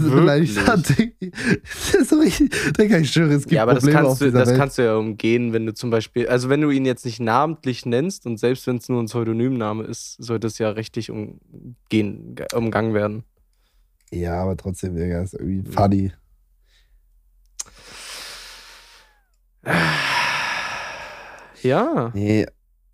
[0.00, 0.84] beleidigt hat.
[1.60, 2.50] Das ist so richtig.
[2.78, 4.58] Digga, ich schwöre, es gibt ja, aber das Probleme auf kannst, du, das Welt.
[4.58, 7.84] kannst du ja umgehen, wenn du zum Beispiel, also wenn du ihn jetzt nicht namentlich
[7.86, 12.94] nennst und selbst wenn es nur ein Pseudonymname ist, sollte es ja richtig umgehen, umgangen
[12.94, 13.24] werden.
[14.12, 16.12] ja, aber trotzdem, Digga, ist irgendwie funny.
[21.62, 22.10] Ja.
[22.14, 22.46] Nee,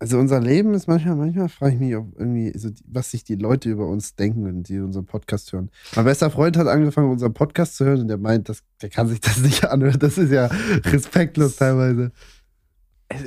[0.05, 3.33] also unser Leben ist manchmal, manchmal frage ich mich, ob irgendwie, so, was sich die
[3.33, 5.71] Leute über uns denken, wenn die unseren Podcast hören.
[5.95, 9.07] Mein bester Freund hat angefangen, unseren Podcast zu hören und der meint, das, der kann
[9.07, 9.97] sich das nicht anhören.
[9.97, 10.47] Das ist ja
[10.83, 12.11] respektlos teilweise.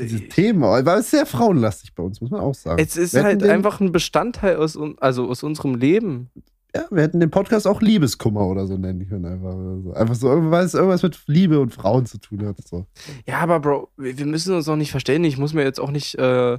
[0.01, 2.81] Diese Themen, aber es ist sehr frauenlastig bei uns, muss man auch sagen.
[2.81, 6.31] Es ist halt den, einfach ein Bestandteil aus, also aus unserem Leben.
[6.79, 9.25] Ja, wir hätten den Podcast auch Liebeskummer oder so nennen können.
[9.25, 12.57] Einfach, einfach so irgendwas, irgendwas mit Liebe und Frauen zu tun hat.
[12.67, 12.87] So.
[13.27, 15.33] Ja, aber Bro, wir müssen uns auch nicht verständigen.
[15.33, 16.59] Ich muss mir jetzt auch nicht äh,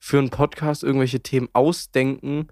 [0.00, 2.48] für einen Podcast irgendwelche Themen ausdenken,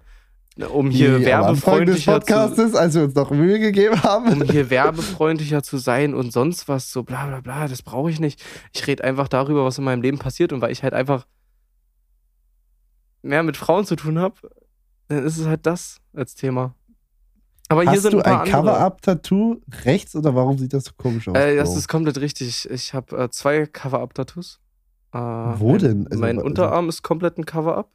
[0.55, 4.41] ne, um hier des werbefreundlicher zu, Podcastes, als wir uns noch Mühe gegeben haben.
[4.41, 8.21] um hier werbefreundlicher zu sein und sonst was, so bla bla bla, das brauche ich
[8.21, 8.41] nicht.
[8.73, 11.27] Ich rede einfach darüber, was in meinem Leben passiert und weil ich halt einfach
[13.23, 14.35] mehr mit Frauen zu tun habe,
[15.09, 16.75] dann ist es halt das als Thema.
[17.69, 18.49] Aber hier Hast sind du ein ein.
[18.49, 21.37] Cover-Up-Tattoo rechts oder warum sieht das so komisch aus?
[21.37, 22.67] Äh, das ist komplett richtig.
[22.69, 24.59] Ich habe äh, zwei Cover-Up-Tattoos.
[25.13, 26.07] Äh, Wo mein, denn?
[26.07, 27.89] Also, mein also- Unterarm ist komplett ein Cover-Up.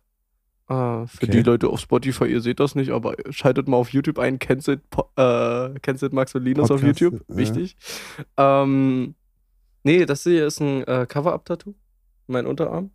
[0.68, 1.26] Äh, für Okay.
[1.30, 4.88] die Leute auf Spotify, ihr seht das nicht, aber schaltet mal auf YouTube ein, Cancelled,
[4.90, 7.20] Po- äh, Cancelled Max und Linus auf Podcast, YouTube.
[7.28, 7.36] ja.
[7.36, 7.76] Wichtig.
[8.38, 9.14] Ähm,
[9.82, 11.74] nee, das hier ist ein äh, Cover-Up-Tattoo.
[12.28, 12.90] Mein Unterarm.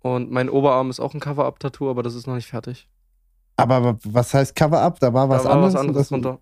[0.00, 2.88] Und mein Oberarm ist auch ein Cover-Up-Tattoo, aber das ist noch nicht fertig.
[3.56, 4.98] Aber, was heißt Cover-Up?
[5.00, 5.74] Da war was da war anderes.
[5.74, 6.40] was und anderes das- drunter.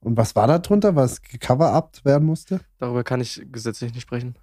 [0.00, 2.60] Und was war da drunter, was Cover-Up werden musste?
[2.78, 4.36] Darüber kann ich gesetzlich nicht sprechen.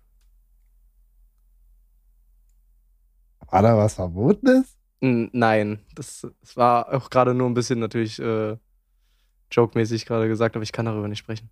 [3.49, 4.75] War da was Verbotenes?
[4.99, 8.57] Nein, das, das war auch gerade nur ein bisschen natürlich äh,
[9.51, 11.49] joke-mäßig gerade gesagt, aber ich kann darüber nicht sprechen.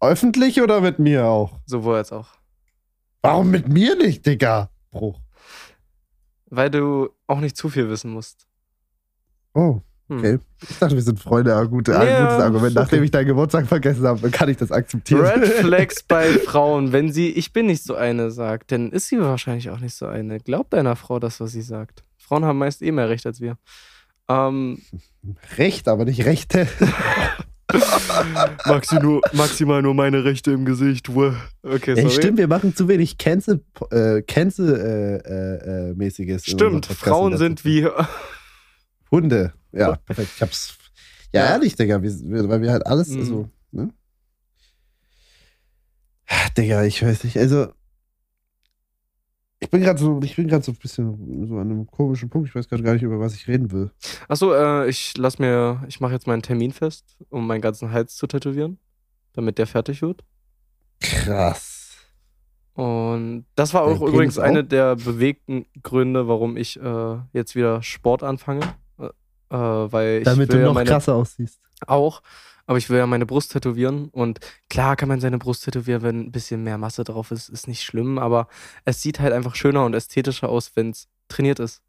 [0.00, 1.60] Öffentlich oder mit mir auch?
[1.66, 2.28] Sowohl als auch.
[3.20, 4.70] Warum mit mir nicht, Digga?
[4.90, 5.20] Bruch.
[6.54, 8.46] Weil du auch nicht zu viel wissen musst.
[9.54, 10.18] Oh, Hm.
[10.18, 10.38] okay.
[10.68, 12.74] Ich dachte, wir sind Freunde, aber gut, ein Ja, gutes Argument.
[12.74, 13.04] Nachdem okay.
[13.06, 15.24] ich deinen Geburtstag vergessen habe, kann ich das akzeptieren.
[15.24, 19.18] Red Flags bei Frauen, wenn sie ich bin nicht so eine sagt, dann ist sie
[19.18, 20.40] wahrscheinlich auch nicht so eine.
[20.40, 22.04] Glaubt einer Frau das, was sie sagt.
[22.18, 23.56] Frauen haben meist eh mehr Recht als wir.
[24.28, 24.82] Ähm,
[25.56, 26.68] Recht, aber nicht Rechte.
[28.66, 31.08] Maxi nur, maximal nur meine Rechte im Gesicht.
[31.08, 37.32] Okay, Ey, stimmt, wir machen zu wenig Cancel, äh, Cancel äh, äh, äh, Stimmt, Frauen
[37.32, 37.86] in sind wie.
[39.10, 39.52] Hunde.
[39.72, 40.30] Ja, perfekt.
[40.36, 40.74] Ich hab's.
[41.32, 41.50] Ja, Ja.
[41.52, 42.10] ehrlich, Digga, wir,
[42.48, 43.24] weil wir halt alles Mhm.
[43.24, 43.88] so, ne?
[46.56, 47.68] Digga, ich weiß nicht, also
[49.62, 52.48] ich bin gerade so, ich bin gerade so ein bisschen so an einem komischen Punkt.
[52.48, 53.92] Ich weiß gerade gar nicht, über was ich reden will.
[54.28, 58.16] Achso, äh, ich lass mir, ich mache jetzt meinen Termin fest, um meinen ganzen Hals
[58.16, 58.78] zu tätowieren,
[59.34, 60.24] damit der fertig wird.
[61.00, 61.96] Krass.
[62.74, 64.42] Und das war auch übrigens auch?
[64.42, 68.62] eine der bewegten Gründe, warum ich äh, jetzt wieder Sport anfange.
[68.98, 69.06] Äh,
[69.50, 71.60] äh, weil ich Damit will du noch meine, krasser aussiehst.
[71.86, 72.20] auch,
[72.72, 74.08] aber ich will ja meine Brust tätowieren.
[74.08, 77.68] Und klar kann man seine Brust tätowieren, wenn ein bisschen mehr Masse drauf ist, ist
[77.68, 78.48] nicht schlimm, aber
[78.86, 81.82] es sieht halt einfach schöner und ästhetischer aus, wenn es trainiert ist.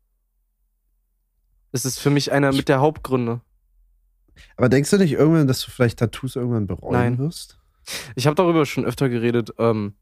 [1.72, 3.40] Es ist für mich einer mit der Hauptgründe.
[4.58, 7.18] Aber denkst du nicht irgendwann, dass du vielleicht Tattoos irgendwann bereuen Nein.
[7.18, 7.58] wirst?
[8.16, 9.54] Ich habe darüber schon öfter geredet.
[9.60, 9.94] Ähm,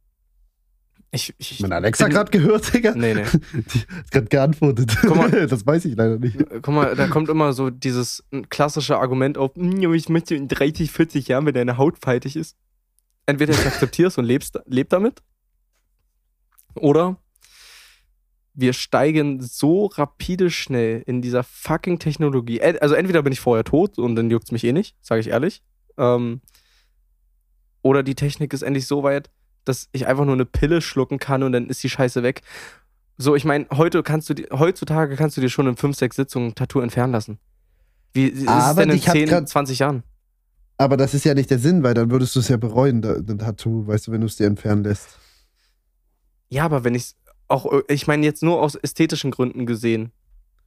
[1.13, 2.93] ich, ich, Mein Alexa bin- gerade gehört, Digga.
[2.95, 3.23] Nee, nee.
[3.53, 4.95] Die hat gerade geantwortet.
[5.01, 5.29] Guck mal.
[5.47, 6.37] das weiß ich leider nicht.
[6.61, 10.89] Guck mal, da kommt immer so dieses klassische Argument auf, "Hm, ich möchte in 30,
[10.91, 12.55] 40 Jahren, wenn deine Haut faltig ist.
[13.25, 15.21] Entweder ich akzeptierst und lebst, leb damit.
[16.75, 17.17] Oder
[18.53, 22.61] wir steigen so rapide schnell in dieser fucking Technologie.
[22.61, 25.61] Also entweder bin ich vorher tot und dann juckt's mich eh nicht, sage ich ehrlich.
[25.97, 26.41] Ähm,
[27.81, 29.29] oder die Technik ist endlich so weit,
[29.65, 32.41] dass ich einfach nur eine Pille schlucken kann und dann ist die Scheiße weg.
[33.17, 36.49] So, ich meine, heute kannst du heutzutage kannst du dir schon in 5, 6 Sitzungen
[36.49, 37.37] ein Tattoo entfernen lassen.
[38.13, 40.03] Wie ist es denn in dich hat 10, grad- 20 Jahren?
[40.77, 43.37] Aber das ist ja nicht der Sinn, weil dann würdest du es ja bereuen, ein
[43.37, 45.19] Tattoo, weißt du, wenn du es dir entfernen lässt.
[46.49, 47.13] Ja, aber wenn ich
[47.47, 50.11] auch, äh, ich meine jetzt nur aus ästhetischen Gründen gesehen.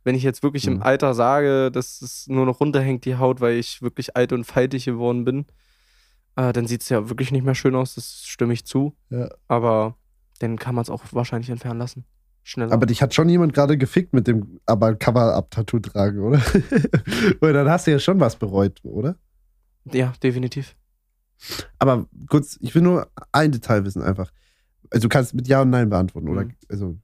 [0.04, 0.74] Wenn ich jetzt wirklich Mhm.
[0.76, 4.44] im Alter sage, dass es nur noch runterhängt, die Haut, weil ich wirklich alt und
[4.44, 5.46] faltig geworden bin,
[6.36, 8.94] äh, dann sieht es ja wirklich nicht mehr schön aus, das stimme ich zu.
[9.10, 9.28] Ja.
[9.48, 9.96] Aber
[10.40, 12.04] dann kann man es auch wahrscheinlich entfernen lassen.
[12.42, 12.72] Schneller.
[12.72, 16.38] Aber dich hat schon jemand gerade gefickt mit dem aber Cover-Up-Tattoo tragen, oder?
[17.40, 19.16] Weil dann hast du ja schon was bereut, oder?
[19.90, 20.76] ja, definitiv.
[21.78, 24.30] Aber kurz, ich will nur ein Detail wissen einfach.
[24.90, 26.44] Also du kannst mit Ja und Nein beantworten, oder?
[26.44, 26.54] Mhm.
[26.68, 26.96] Also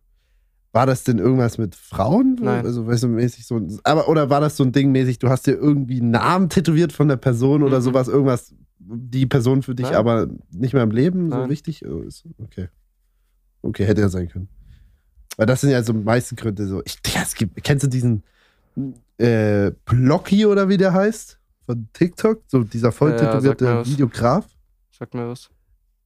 [0.72, 2.36] war das denn irgendwas mit Frauen?
[2.40, 2.64] Nein.
[2.64, 3.60] Also weißt du, mäßig so.
[3.84, 6.92] Aber oder war das so ein Ding mäßig, du hast dir irgendwie einen Namen tätowiert
[6.92, 7.82] von der Person oder Mhm.
[7.82, 9.94] sowas, irgendwas, die Person für dich Nein.
[9.96, 11.50] aber nicht mehr im Leben so Nein.
[11.50, 11.84] wichtig?
[11.86, 12.68] Oh, ist- Okay.
[13.62, 14.48] Okay, hätte ja sein können.
[15.36, 16.82] Weil das sind ja so die meisten Gründe so.
[16.84, 18.22] Ich, ja, es gibt, kennst du diesen
[19.18, 21.38] äh, Blocky oder wie der heißt?
[21.66, 22.42] Von TikTok?
[22.46, 23.88] So dieser voll Ja, ja, sag tätowierte mir was.
[23.90, 24.46] Videograf.
[24.90, 25.50] Sag mir was.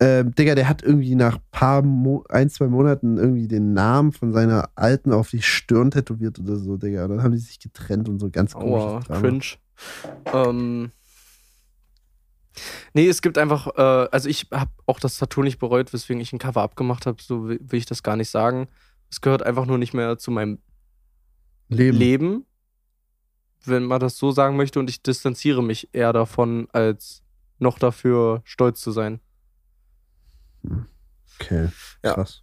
[0.01, 4.33] Ähm, Digga, der hat irgendwie nach paar Mo ein, zwei Monaten irgendwie den Namen von
[4.33, 7.05] seiner Alten auf die Stirn tätowiert oder so, Digga.
[7.05, 9.21] Und dann haben die sich getrennt und so ganz Aua, komisches Drama.
[9.21, 9.45] cringe.
[10.33, 10.93] Ähm,
[12.93, 16.33] nee, es gibt einfach, äh, also ich habe auch das Tattoo nicht bereut, weswegen ich
[16.33, 18.69] ein Cover abgemacht habe, so will will ich das gar nicht sagen.
[19.11, 20.59] Es gehört einfach nur nicht mehr zu meinem
[21.69, 21.99] Leben.
[21.99, 22.47] Leben,
[23.65, 27.23] wenn man das so sagen möchte, und ich distanziere mich eher davon, als
[27.59, 29.21] noch dafür stolz zu sein.
[31.40, 31.68] Okay,
[32.03, 32.14] Ja.
[32.14, 32.42] krass.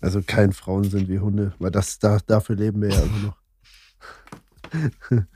[0.00, 3.36] Also kein Frauen sind wie Hunde, weil das da, dafür leben wir ja immer noch.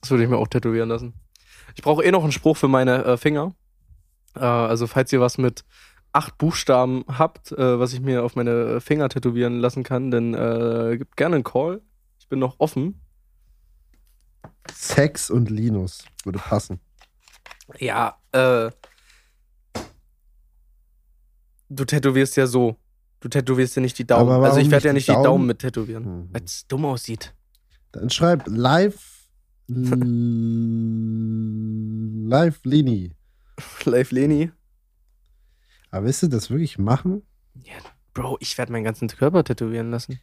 [0.00, 1.14] Das würde ich mir auch tätowieren lassen.
[1.76, 3.54] Ich brauche eh noch einen Spruch für meine äh, Finger.
[4.36, 5.64] Äh, also, falls ihr was mit
[6.12, 10.98] acht Buchstaben habt, äh, was ich mir auf meine Finger tätowieren lassen kann, dann äh,
[10.98, 11.80] gebt gerne einen Call.
[12.18, 13.00] Ich bin noch offen.
[14.70, 16.80] Sex und Linus würde passen.
[17.78, 18.70] Ja, äh.
[21.68, 22.76] Du tätowierst ja so.
[23.20, 24.30] Du tätowierst ja nicht die Daumen.
[24.44, 25.46] Also ich werde ja nicht die Daumen, Daumen?
[25.46, 26.28] mit tätowieren, Mhm.
[26.32, 27.34] weil es dumm aussieht.
[27.92, 29.28] Dann schreib live
[32.28, 33.12] live Lini.
[33.84, 34.50] Live Leni.
[35.90, 37.22] Aber willst du das wirklich machen?
[38.12, 40.18] Bro, ich werde meinen ganzen Körper tätowieren lassen.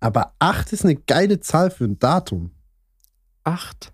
[0.00, 2.50] Aber 8 ist eine geile Zahl für ein Datum.
[3.44, 3.92] Acht.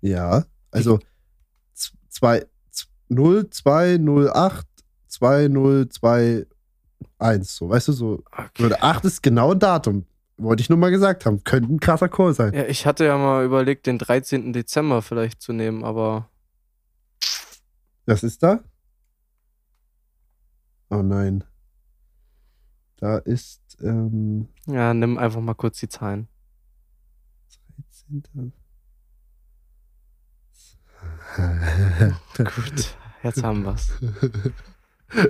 [0.00, 0.98] Ja, also
[3.08, 4.66] 0208
[5.16, 8.22] 2021, so, weißt du, so.
[8.32, 8.62] Okay.
[8.62, 10.06] Würde 8 ist genau ein Datum.
[10.38, 11.42] Wollte ich nur mal gesagt haben.
[11.44, 12.52] Könnte ein krasser Call sein.
[12.52, 14.52] Ja, ich hatte ja mal überlegt, den 13.
[14.52, 16.28] Dezember vielleicht zu nehmen, aber
[18.04, 18.60] Was ist da?
[20.90, 21.42] Oh nein.
[22.98, 26.28] Da ist, ähm, ja, nimm einfach mal kurz die Zahlen.
[32.36, 33.90] Gut, jetzt haben wir's.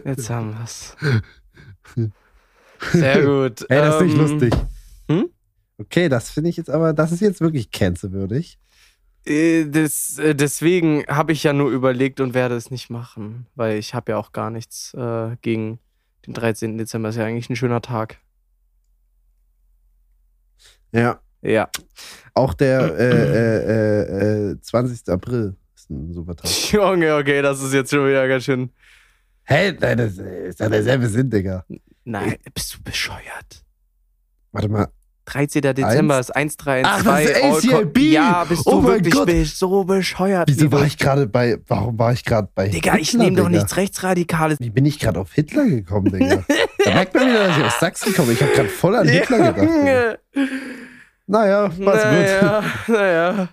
[0.05, 0.97] Jetzt haben wir's.
[2.93, 3.65] Sehr gut.
[3.71, 4.55] Ey, das ist nicht Ähm, lustig.
[5.11, 5.31] hm?
[5.79, 8.59] Okay, das finde ich jetzt aber, das ist jetzt wirklich cancelwürdig.
[9.27, 13.79] Äh, Das, äh, deswegen habe ich ja nur überlegt und werde es nicht machen, weil
[13.79, 15.79] ich habe ja auch gar nichts äh, gegen
[16.27, 16.79] den 13.
[16.79, 17.11] Dezember.
[17.11, 18.19] Ist ja eigentlich ein schöner Tag.
[20.93, 21.21] Ja.
[21.43, 21.69] Ja.
[22.35, 25.09] Auch der äh, äh, äh, 20.
[25.11, 26.51] April ist ein super Tag.
[26.73, 28.71] Junge, okay, das ist jetzt schon wieder ganz schön.
[29.49, 31.65] Hey, nein, das ist ja derselbe Sinn, Digga.
[32.05, 33.65] Nein, bist du bescheuert?
[34.53, 34.89] Warte mal.
[35.27, 35.61] 13.
[35.63, 36.87] Dezember ist 1312.
[36.87, 37.25] Ach, das
[37.61, 37.99] ist ACAB.
[37.99, 39.29] Ja, bist Oh du wirklich Gott.
[39.47, 40.49] so bescheuert.
[40.49, 43.49] Wieso war ich gerade bei, warum war ich gerade bei Digga, ich Hitler, nehme doch
[43.49, 44.59] nichts Rechtsradikales.
[44.61, 46.45] Wie bin ich gerade auf Hitler gekommen, Digga?
[46.85, 48.33] da merkt man wieder, dass ich aus Sachsen komme.
[48.33, 49.61] Ich habe gerade voll an Hitler gedacht.
[49.63, 50.17] Digga.
[51.27, 52.43] Naja, was wird.
[52.43, 53.49] Naja, naja.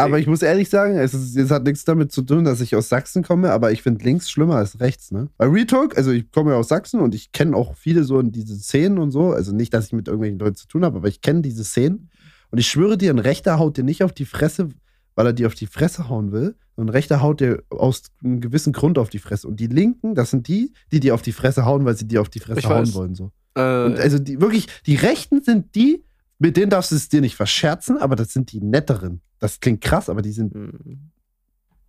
[0.00, 2.76] Aber ich muss ehrlich sagen, es, ist, es hat nichts damit zu tun, dass ich
[2.76, 5.28] aus Sachsen komme, aber ich finde links schlimmer als rechts, ne?
[5.36, 8.30] Bei Retalk, also ich komme ja aus Sachsen und ich kenne auch viele so in
[8.30, 9.32] diese Szenen und so.
[9.32, 12.10] Also nicht, dass ich mit irgendwelchen Leuten zu tun habe, aber ich kenne diese Szenen.
[12.50, 14.68] Und ich schwöre dir, ein Rechter haut dir nicht auf die Fresse,
[15.16, 16.54] weil er dir auf die Fresse hauen will.
[16.76, 19.48] Und ein Rechter haut dir aus einem gewissen Grund auf die Fresse.
[19.48, 22.20] Und die Linken, das sind die, die dir auf die Fresse hauen, weil sie dir
[22.20, 22.94] auf die Fresse Ich hauen weiß.
[22.94, 23.14] wollen.
[23.16, 23.32] So.
[23.56, 26.04] Äh, Und also die wirklich, die Rechten sind die,
[26.38, 29.20] mit denen darfst du es dir nicht verscherzen, aber das sind die netteren.
[29.38, 31.10] Das klingt krass, aber die sind, hm.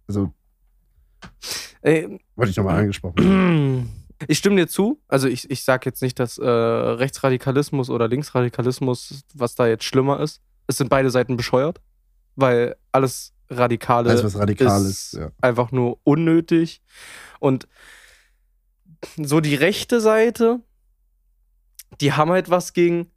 [0.07, 0.33] also,
[1.81, 3.23] Ey, wollte ich nochmal angesprochen.
[3.23, 3.95] haben.
[4.27, 4.99] Ich stimme dir zu.
[5.07, 10.19] Also ich, ich sage jetzt nicht, dass äh, Rechtsradikalismus oder Linksradikalismus, was da jetzt schlimmer
[10.19, 10.41] ist.
[10.67, 11.79] Es sind beide Seiten bescheuert,
[12.35, 15.31] weil alles Radikale Alles, was radikal ist ist, ja.
[15.41, 16.81] einfach nur unnötig.
[17.39, 17.67] Und
[19.17, 20.59] so die rechte Seite,
[21.99, 23.09] die haben halt was gegen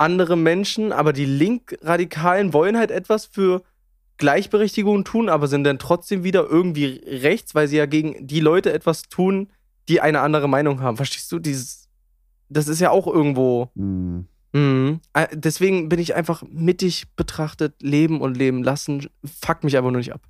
[0.00, 3.62] andere Menschen, aber die Linkradikalen wollen halt etwas für
[4.16, 8.72] Gleichberechtigung tun, aber sind dann trotzdem wieder irgendwie rechts, weil sie ja gegen die Leute
[8.72, 9.48] etwas tun,
[9.88, 10.96] die eine andere Meinung haben.
[10.96, 11.38] Verstehst du?
[11.38, 11.88] Dieses,
[12.48, 13.70] das ist ja auch irgendwo.
[13.76, 14.26] Hm.
[14.52, 15.00] Mhm.
[15.12, 19.08] Äh, Deswegen bin ich einfach mittig betrachtet, leben und leben lassen.
[19.24, 20.22] Fuck mich einfach nur nicht ab.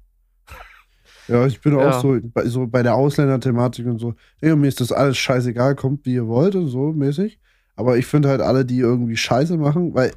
[1.26, 1.90] Ja, ich bin Ja.
[1.90, 4.14] auch so bei, so bei der Ausländerthematik und so.
[4.42, 7.38] Digga, mir ist das alles scheißegal, kommt wie ihr wollt und so mäßig.
[7.80, 10.12] Aber ich finde halt alle, die irgendwie Scheiße machen, weil,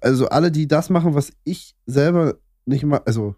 [0.00, 3.34] also alle, die das machen, was ich selber nicht mal, also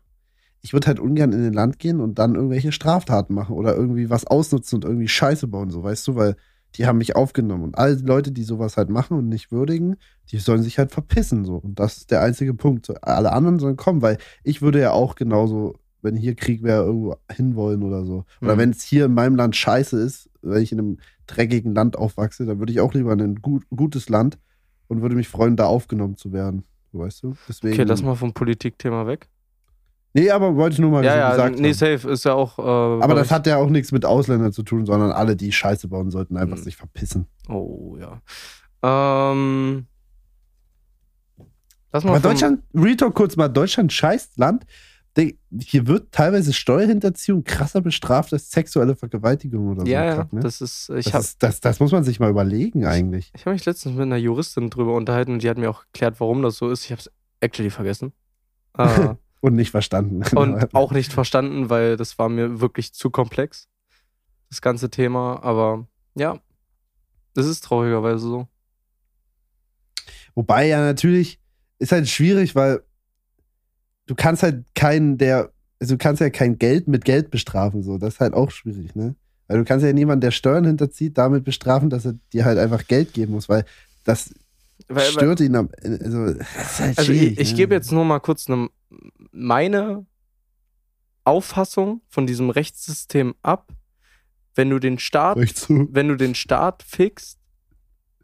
[0.60, 4.08] ich würde halt ungern in ein Land gehen und dann irgendwelche Straftaten machen oder irgendwie
[4.10, 6.36] was ausnutzen und irgendwie Scheiße bauen, so, weißt du, weil
[6.76, 7.62] die haben mich aufgenommen.
[7.64, 9.96] Und alle Leute, die sowas halt machen und nicht würdigen,
[10.30, 11.56] die sollen sich halt verpissen, so.
[11.56, 12.92] Und das ist der einzige Punkt.
[13.06, 17.14] Alle anderen sollen kommen, weil ich würde ja auch genauso, wenn hier Krieg wäre, irgendwo
[17.30, 18.24] hinwollen oder so.
[18.42, 18.58] Oder Mhm.
[18.58, 22.44] wenn es hier in meinem Land scheiße ist, wenn ich in einem dreckigen Land aufwachse,
[22.46, 24.38] dann würde ich auch lieber in ein gut, gutes Land
[24.88, 26.64] und würde mich freuen, da aufgenommen zu werden.
[26.92, 27.34] Weißt du?
[27.48, 27.74] Deswegen.
[27.74, 29.28] Okay, lass mal vom Politikthema weg.
[30.16, 31.74] Nee, aber wollte ich nur mal ja, so ja, gesagt nee, haben.
[31.98, 32.58] safe ist ja auch.
[32.58, 35.88] Äh, Aber das hat ja auch nichts mit Ausländern zu tun, sondern alle, die Scheiße
[35.88, 36.62] bauen, sollten einfach Mhm.
[36.62, 37.26] sich verpissen.
[37.48, 38.20] Oh, ja.
[38.84, 39.86] Ähm.
[41.92, 42.10] Lass mal.
[42.10, 44.64] Aber Deutschland, Retalk kurz mal, Deutschland scheiß Land.
[45.16, 49.86] Hier wird teilweise Steuerhinterziehung krasser bestraft als sexuelle Vergewaltigung oder so.
[49.86, 50.40] Ja, ja, Kack, ne?
[50.40, 50.90] das ist.
[50.90, 53.30] Ich das, habe ist, das, das muss man sich mal überlegen eigentlich.
[53.34, 56.18] ich hab mich letztens mit einer Juristin drüber unterhalten und die hat mir auch erklärt,
[56.18, 56.84] warum das so ist.
[56.84, 57.10] Ich habe es
[57.40, 58.12] actually vergessen.
[58.76, 60.22] Äh, Und nicht verstanden.
[60.36, 63.68] und auch nicht verstanden, weil das war mir wirklich zu komplex.
[64.48, 65.42] Das ganze Thema.
[65.42, 66.38] Aber ja,
[67.34, 68.48] das ist traurigerweise so.
[70.34, 71.40] Wobei ja natürlich
[71.78, 72.84] ist halt schwierig, weil
[74.06, 75.50] du kannst halt keinen, der,
[75.80, 77.98] also du kannst ja kein Geld mit Geld bestrafen, so.
[77.98, 79.14] Das ist halt auch schwierig, ne?
[79.46, 82.86] Weil du kannst ja niemanden, der Steuern hinterzieht, damit bestrafen, dass er dir halt einfach
[82.86, 83.64] Geld geben muss, weil
[84.04, 84.34] das
[84.88, 87.56] Weil, weil, stört ihn am, also, das ist halt also schwierig, ich, ich ne?
[87.56, 88.68] gebe jetzt nur mal kurz eine,
[89.32, 90.06] meine
[91.24, 93.72] Auffassung von diesem Rechtssystem ab.
[94.54, 95.36] Wenn du den Staat
[95.68, 97.38] wenn du den Staat fixst,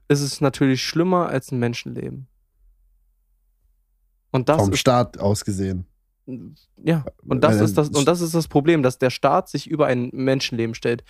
[0.08, 2.28] ist es natürlich schlimmer als ein Menschenleben.
[4.30, 5.86] Und das Vom ist Staat aus gesehen.
[6.76, 9.68] ja, und das Weil ist das und das ist das Problem, dass der Staat sich
[9.68, 11.02] über ein Menschenleben stellt.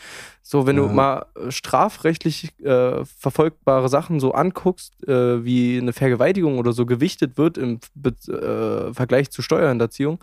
[0.43, 0.93] So, wenn du Ja.
[0.93, 7.37] mal äh, strafrechtlich äh, verfolgbare Sachen so anguckst, äh, wie eine Vergewaltigung oder so gewichtet
[7.37, 10.19] wird im äh, Vergleich zu Steuerhinterziehung,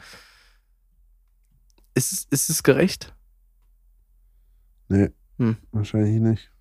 [1.94, 3.14] ist es, ist es gerecht?
[4.90, 5.58] Nee, Hm.
[5.72, 6.52] wahrscheinlich nicht.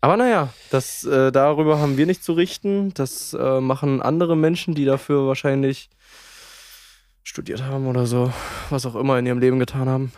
[0.00, 2.92] Aber naja, das, äh, darüber haben wir nicht zu richten.
[2.94, 5.90] Das äh, machen andere Menschen, die dafür wahrscheinlich
[7.22, 8.32] studiert haben oder so,
[8.70, 10.12] was auch immer in ihrem Leben getan haben.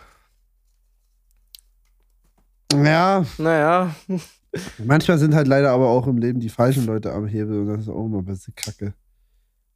[2.71, 3.95] Ja, Naja,
[4.77, 7.81] manchmal sind halt leider aber auch im Leben die falschen Leute am Hebel und das
[7.81, 8.93] ist auch immer ein bisschen kacke.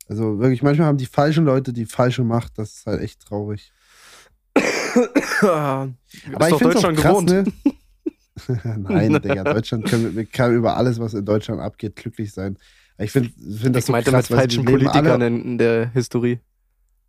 [0.08, 2.58] Also wirklich, manchmal haben die falschen Leute die falsche Macht.
[2.58, 3.72] Das ist halt echt traurig.
[5.42, 5.90] Aber
[6.34, 7.30] Aber ich doch Deutschland krass, gewohnt.
[7.30, 7.46] ne?
[8.78, 12.58] Nein, Digga, Deutschland können, wir kann über alles, was in Deutschland abgeht, glücklich sein.
[12.98, 16.40] Ich finde find das Ich so meinte krass, mit falschen Politikern alle- in, der Historie.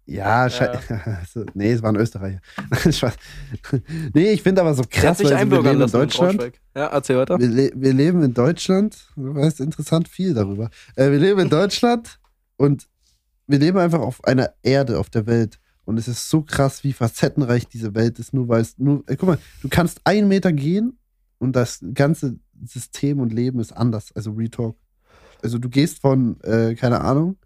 [0.07, 0.79] Ja, schei-
[1.33, 2.41] so, nee, es waren Österreicher.
[4.12, 6.53] Nee, ich finde aber so krass, weil wir leben in Deutschland.
[6.75, 7.39] Ja, erzähl weiter.
[7.39, 8.97] Wir, le wir leben in Deutschland.
[9.16, 10.68] Du weißt interessant viel darüber.
[10.97, 12.18] Äh, wir leben in Deutschland
[12.57, 12.87] und
[13.47, 15.59] wir leben einfach auf einer Erde, auf der Welt.
[15.87, 18.33] Und es ist so krass, wie facettenreich diese Welt ist.
[18.35, 19.05] Nur weil es nur.
[19.07, 20.99] Ey, guck mal, du kannst einen Meter gehen
[21.39, 24.12] und das ganze System und Leben ist anders.
[24.14, 24.76] Also Retalk.
[25.43, 27.37] Also du gehst von, äh, keine Ahnung,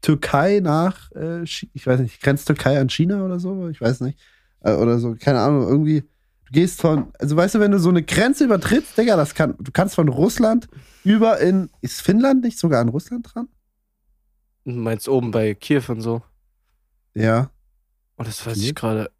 [0.00, 3.68] Türkei nach, äh, ich weiß nicht, grenzt Türkei an China oder so?
[3.68, 4.18] Ich weiß nicht.
[4.60, 6.02] Äh, oder so, keine Ahnung, irgendwie.
[6.46, 9.54] Du gehst von, also weißt du, wenn du so eine Grenze übertrittst, Digga, das kann,
[9.58, 10.68] du kannst von Russland
[11.04, 13.48] über in, ist Finnland nicht sogar an Russland dran?
[14.64, 16.22] Du meinst oben bei Kiew und so.
[17.14, 17.50] Ja.
[18.16, 18.66] Oh, das weiß Kiew?
[18.66, 19.10] ich gerade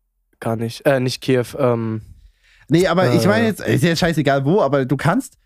[0.41, 0.87] gar nicht.
[0.87, 2.03] Äh, nicht Kiew, ähm.
[2.71, 3.29] Nee, aber ich Äh.
[3.29, 5.39] meine jetzt, ist ja scheißegal wo, aber du kannst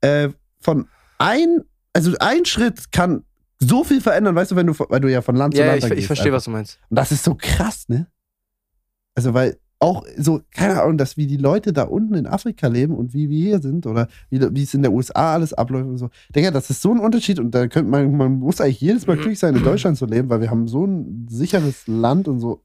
[0.00, 0.28] äh,
[0.60, 1.62] von ein,
[1.92, 3.24] also ein Schritt kann
[3.58, 5.72] so viel verändern, weißt du, wenn du, weil du ja von Land zu Ja, ja,
[5.72, 6.36] Land ich, dann ich gehst verstehe, einfach.
[6.38, 6.78] was du meinst.
[6.88, 8.06] Und das ist so krass, ne?
[9.14, 12.94] Also, weil auch so, keine Ahnung, dass wie die Leute da unten in Afrika leben
[12.94, 15.96] und wie wir hier sind oder wie, wie es in der USA alles abläuft und
[15.98, 16.10] so.
[16.34, 19.16] Digga, das ist so ein Unterschied und da könnte man, man muss eigentlich jedes Mal
[19.16, 22.62] glücklich sein, in Deutschland zu leben, weil wir haben so ein sicheres Land und so.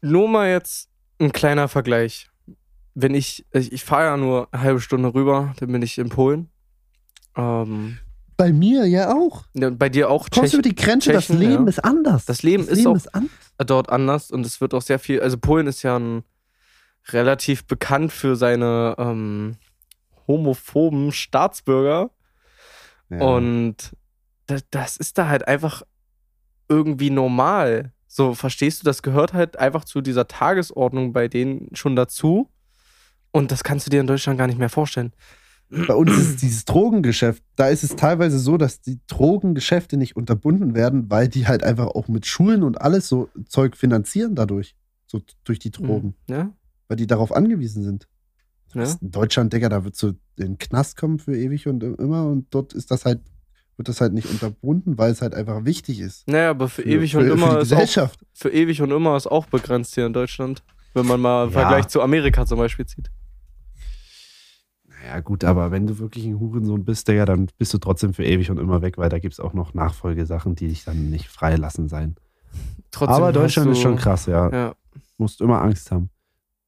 [0.00, 0.88] Nur mal jetzt
[1.20, 2.28] ein kleiner Vergleich.
[2.98, 6.08] Wenn ich, ich, ich fahre ja nur eine halbe Stunde rüber, dann bin ich in
[6.08, 6.48] Polen.
[7.36, 7.98] Ähm,
[8.38, 9.44] Bei mir ja auch.
[9.52, 11.68] ja, bei dir auch Kommst du Tschech, über die Grenze, das Tschechen, Leben ja.
[11.68, 12.24] ist anders.
[12.24, 13.30] Das Leben ist auch- anders.
[13.58, 16.22] dort anders und es wird auch sehr viel, also Polen ist ja ein
[17.08, 19.56] relativ bekannt für seine ähm,
[20.26, 22.10] homophoben Staatsbürger
[23.10, 23.18] Ja.
[23.20, 23.92] und
[24.46, 25.82] das, das ist da halt einfach
[26.68, 27.92] irgendwie normal.
[28.08, 32.48] So, verstehst du, das gehört halt einfach zu dieser Tagesordnung bei denen schon dazu
[33.36, 35.12] und das kannst du dir in Deutschland gar nicht mehr vorstellen.
[35.68, 40.74] Bei uns ist dieses Drogengeschäft, da ist es teilweise so, dass die Drogengeschäfte nicht unterbunden
[40.74, 44.76] werden, weil die halt einfach auch mit Schulen und alles so Zeug finanzieren dadurch.
[45.08, 46.14] So durch die Drogen.
[46.28, 46.52] Ja?
[46.88, 48.06] Weil die darauf angewiesen sind.
[48.74, 48.84] Ja?
[49.00, 52.46] In Deutschland, Digga, da wird so in den Knast kommen für ewig und immer und
[52.50, 53.20] dort ist das halt,
[53.76, 56.28] wird das halt nicht unterbunden, weil es halt einfach wichtig ist.
[56.28, 58.20] Naja, aber für, Für- ewig für, und für immer die ist auch, Gesellschaft.
[58.34, 60.62] für ewig und immer ist auch begrenzt hier in Deutschland.
[60.94, 61.60] Wenn man mal einen Ja.
[61.60, 63.10] Vergleich zu Amerika zum Beispiel zieht.
[65.06, 68.24] Naja, gut, aber wenn du wirklich ein Hurensohn bist, Digga, dann bist du trotzdem für
[68.24, 71.28] ewig und immer weg, weil da gibt es auch noch Nachfolgesachen, die dich dann nicht
[71.28, 72.16] freilassen sein.
[72.90, 74.50] Trotzdem aber Deutschland du, ist schon krass, ja.
[74.50, 74.74] Ja.
[75.16, 76.10] musst immer Angst haben.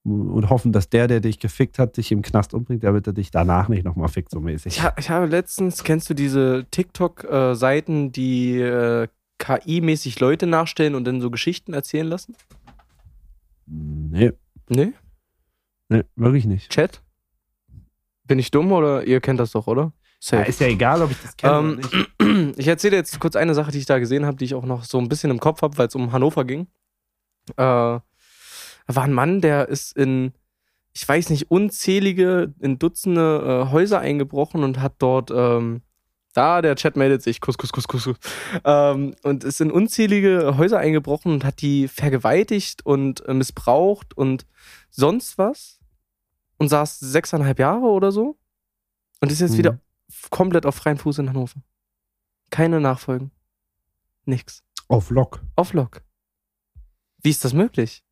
[0.04, 3.30] Und hoffen, dass der, der dich gefickt hat, dich im Knast umbringt, damit er dich
[3.32, 4.76] danach nicht nochmal fickt, so mäßig.
[4.76, 9.08] Ich, ha ich habe letztens, kennst du diese TikTok-Seiten, die äh,
[9.38, 12.36] KI-mäßig Leute nachstellen und dann so Geschichten erzählen lassen?
[13.66, 14.32] Nee,
[14.70, 14.92] Nee?
[15.88, 16.70] nee, wirklich nicht.
[16.70, 17.02] Chat?
[18.28, 19.92] Bin ich dumm oder ihr kennt das doch, oder?
[20.20, 21.80] Ja, ist ja egal, ob ich das kenne
[22.20, 24.64] Ähm, ich erzähle jetzt kurz eine Sache, die ich da gesehen habe, die ich auch
[24.64, 26.66] noch so ein bisschen im Kopf habe, weil es um Hannover ging.
[27.52, 28.02] Äh, da
[28.86, 30.32] war ein Mann, der ist in,
[30.92, 35.82] ich weiß nicht, unzählige, in Dutzende äh, Häuser eingebrochen und hat dort, ähm,
[36.34, 38.16] da, der Chat meldet sich, Kuss, Kuss, Kuss, Kuss, Kuss.
[38.64, 44.46] Ähm, und ist in unzählige Häuser eingebrochen und hat die vergewaltigt und äh, missbraucht und
[44.90, 45.77] sonst was.
[46.58, 48.38] Und saß sechseinhalb Jahre oder so.
[49.20, 49.58] Und ist jetzt Mhm.
[49.58, 49.80] wieder
[50.30, 51.62] komplett auf freien Fuß in Hannover.
[52.50, 53.30] Keine Nachfolgen.
[54.24, 54.62] Nix.
[54.88, 55.40] Auf Lock.
[55.56, 56.02] Auf Lock.
[57.22, 58.04] Wie ist das möglich?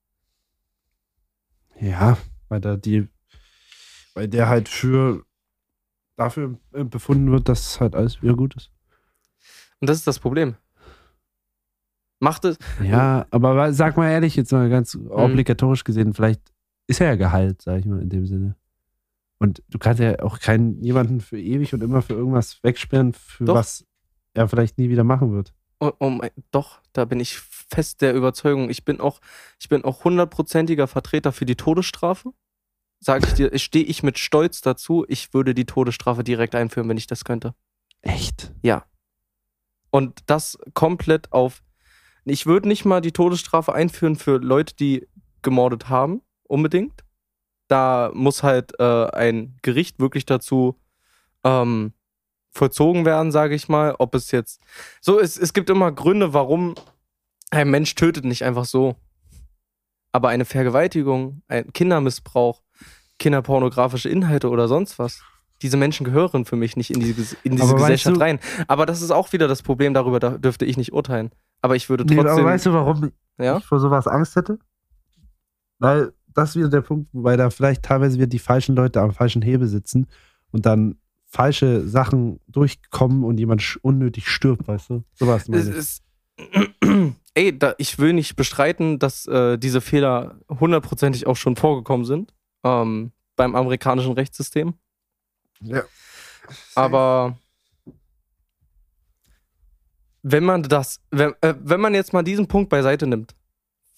[1.81, 2.17] Ja,
[2.49, 3.09] weil da die,
[4.15, 5.25] weil der halt für
[6.17, 8.71] dafür äh, befunden wird, dass halt alles wieder gut ist.
[9.81, 10.57] Und das ist das Problem.
[12.19, 12.57] Macht es.
[12.83, 16.41] Ja, aber sag mal ehrlich, jetzt mal ganz obligatorisch gesehen, vielleicht
[16.87, 18.57] ist er ja geheilt, sag ich mal, in dem Sinne.
[19.39, 23.45] Und du kannst ja auch keinen jemanden für ewig und immer für irgendwas wegsperren, für
[23.45, 23.55] Doch.
[23.55, 23.87] was
[24.35, 25.53] er vielleicht nie wieder machen wird.
[25.79, 28.71] Oh, oh mein, doch, da bin ich fest der Überzeugung.
[28.71, 29.21] Ich bin auch,
[29.61, 32.33] ich bin auch hundertprozentiger Vertreter für die Todesstrafe.
[32.99, 35.05] Sage ich dir, stehe ich mit Stolz dazu.
[35.09, 37.55] Ich würde die Todesstrafe direkt einführen, wenn ich das könnte.
[38.01, 38.55] Echt?
[39.91, 41.63] Und das komplett auf.
[42.25, 45.07] Ich würde nicht mal die Todesstrafe einführen für Leute, die
[45.43, 47.05] gemordet haben, unbedingt.
[47.69, 50.77] Da muss halt äh, ein Gericht wirklich dazu
[51.45, 51.93] ähm,
[52.53, 53.95] vollzogen werden, sage ich mal.
[53.99, 54.61] Ob es jetzt.
[55.01, 56.75] So, es, es gibt immer Gründe, warum
[57.51, 58.97] ein Mensch tötet nicht einfach so.
[60.13, 62.63] Aber eine Vergewaltigung, ein Kindermissbrauch,
[63.19, 65.21] kinderpornografische Inhalte oder sonst was.
[65.63, 68.39] Diese Menschen gehören für mich nicht in diese, in diese Aber Gesellschaft rein.
[68.69, 71.31] Aber das ist auch wieder das Problem, darüber da dürfte ich nicht urteilen.
[71.63, 72.33] Aber ich würde Nee, trotzdem.
[72.33, 73.57] aber weißt du, warum ja?
[73.57, 74.59] ich vor sowas Angst hätte?
[75.79, 79.13] Weil das ist wieder der Punkt, wobei da vielleicht teilweise wieder die falschen Leute am
[79.13, 80.07] falschen Hebel sitzen
[80.51, 85.05] und dann falsche Sachen durchkommen und jemand unnötig stirbt, weißt du?
[85.15, 85.77] Sowas Es meine ich.
[85.77, 86.03] ist,
[87.35, 92.33] ey, da, ich will nicht bestreiten, dass äh, diese Fehler hundertprozentig auch schon vorgekommen sind
[92.65, 94.75] ähm, beim amerikanischen Rechtssystem.
[95.61, 95.83] Ja.
[96.75, 97.39] Aber
[100.23, 103.35] wenn man das, wenn, äh, wenn man jetzt mal diesen Punkt beiseite nimmt,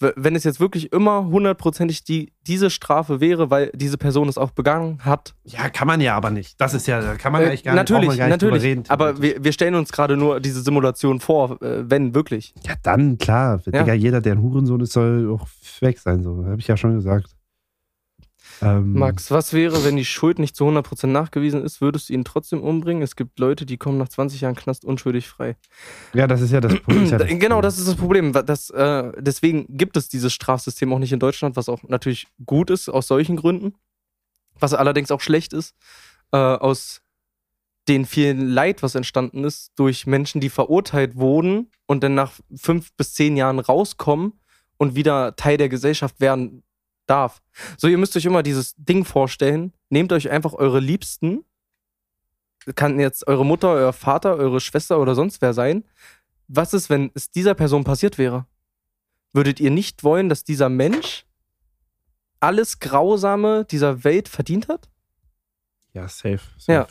[0.00, 4.50] wenn es jetzt wirklich immer hundertprozentig die, diese Strafe wäre, weil diese Person es auch
[4.50, 6.60] begangen hat, Ja, kann man ja aber nicht.
[6.60, 8.62] Das ist ja, da kann man äh, eigentlich gar nicht, natürlich, man gar nicht natürlich.
[8.62, 8.84] reden.
[8.88, 12.54] aber wir, wir stellen uns gerade nur diese Simulation vor, äh, wenn wirklich.
[12.64, 13.60] ja, dann, klar.
[13.66, 13.82] Ja.
[13.82, 15.46] Digga, jeder, der ein Hurensohn ist, soll auch
[15.80, 16.44] weg sein, so.
[16.44, 17.37] Habe ich ja schon gesagt.
[18.62, 21.80] Ähm, Max, was wäre, wenn die Schuld nicht zu 100% nachgewiesen ist?
[21.80, 23.02] Würdest du ihn trotzdem umbringen?
[23.02, 25.56] Es gibt Leute, die kommen nach 20 Jahren Knast unschuldig frei.
[26.14, 27.06] Ja, das ist ja das Problem.
[27.06, 28.32] Ja das genau, das ist das Problem.
[28.32, 32.70] Das, äh, deswegen gibt es dieses Strafsystem auch nicht in Deutschland, was auch natürlich gut
[32.70, 33.74] ist aus solchen Gründen.
[34.58, 35.74] Was allerdings auch schlecht ist,
[36.32, 37.02] äh, aus
[37.88, 42.92] den vielen Leid, was entstanden ist, durch Menschen, die verurteilt wurden und dann nach fünf
[42.96, 44.34] bis zehn Jahren rauskommen
[44.76, 46.62] und wieder Teil der Gesellschaft werden
[47.08, 47.42] darf.
[47.76, 49.72] So, ihr müsst euch immer dieses Ding vorstellen.
[49.88, 51.44] Nehmt euch einfach eure Liebsten,
[52.74, 55.84] kann jetzt eure Mutter, euer Vater, eure Schwester oder sonst wer sein.
[56.48, 58.46] Was ist, wenn es dieser Person passiert wäre?
[59.32, 61.26] Würdet ihr nicht wollen, dass dieser Mensch
[62.40, 64.88] alles Grausame dieser Welt verdient hat?
[65.92, 66.40] Ja, safe.
[66.58, 66.72] safe.
[66.72, 66.86] Ja.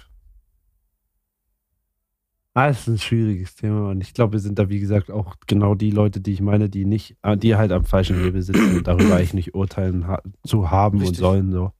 [2.57, 5.75] Ah, ist ein schwieriges Thema und ich glaube, wir sind da, wie gesagt, auch genau
[5.75, 8.87] die Leute, die ich meine, die nicht, ah, die halt am falschen Hebel sitzen und
[8.87, 11.19] darüber eigentlich nicht urteilen ha zu haben Richtig.
[11.19, 11.51] und sollen.
[11.51, 11.71] So.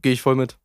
[0.00, 0.56] Gehe ich voll mit.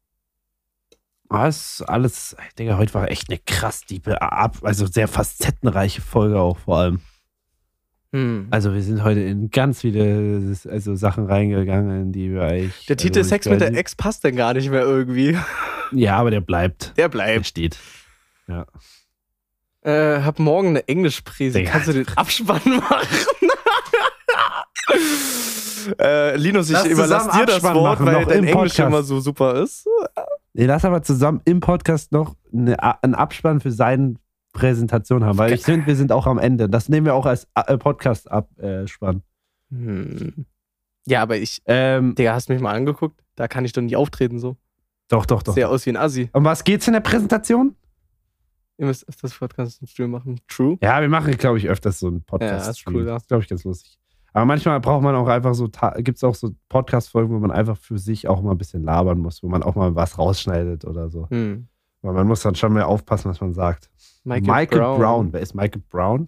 [1.28, 5.10] Ah, es ist alles, ey, Digga, heute war echt eine krass diepe, ab, also sehr
[5.10, 7.02] facettenreiche Folge auch vor allem.
[8.14, 8.48] Hm.
[8.50, 12.86] Also wir sind heute in ganz viele also Sachen reingegangen, die wir eigentlich.
[12.86, 15.38] Der Titel also Sex mit der Ex passt denn gar nicht mehr irgendwie.
[15.92, 16.94] Ja, aber der bleibt.
[16.96, 17.46] Der Der bleibt.
[17.46, 17.78] steht.
[19.82, 21.64] Äh, hab morgen eine Englischpräse.
[21.64, 23.08] Kannst du den Abspann machen?
[26.00, 28.80] äh, Linus, ich Lass überlasse dir das Abspann Wort, machen, weil noch dein Englisch Podcast.
[28.80, 29.88] immer so super ist.
[30.54, 34.16] Nee, lass aber zusammen im Podcast noch eine, einen Abspann für seine
[34.54, 36.68] Präsentation haben, weil ich finde, wir sind auch am Ende.
[36.68, 39.22] Das nehmen wir auch als äh, Podcast-Abspann.
[39.72, 40.46] Hm.
[41.06, 43.22] Ja, aber ich, Ähm, Digga, hast du mich mal angeguckt?
[43.36, 44.58] Da kann ich doch nicht auftreten so.
[45.10, 45.54] doch, doch, doch.
[45.54, 46.30] Sehe aus wie ein Assi.
[46.34, 47.76] Um was geht's in der Präsentation?
[48.78, 50.40] Ihr müsst öfters Podcast im Studio machen.
[50.48, 50.78] True.
[50.82, 52.66] Ja, wir machen, glaube ich, öfters so einen Podcast.
[52.66, 53.06] Ja, ist cool.
[53.06, 53.98] Das ist, glaube ich, ganz lustig.
[54.34, 55.68] Aber manchmal braucht man auch einfach so,
[55.98, 59.18] gibt es auch so Podcast-Folgen, wo man einfach für sich auch mal ein bisschen labern
[59.18, 61.28] muss, wo man auch mal was rausschneidet oder so.
[61.30, 61.68] Hm.
[62.04, 63.90] Weil man muss dann schon mehr aufpassen, was man sagt.
[64.24, 65.34] Michael, Brown.
[65.34, 66.28] Wer ist Michael Brown?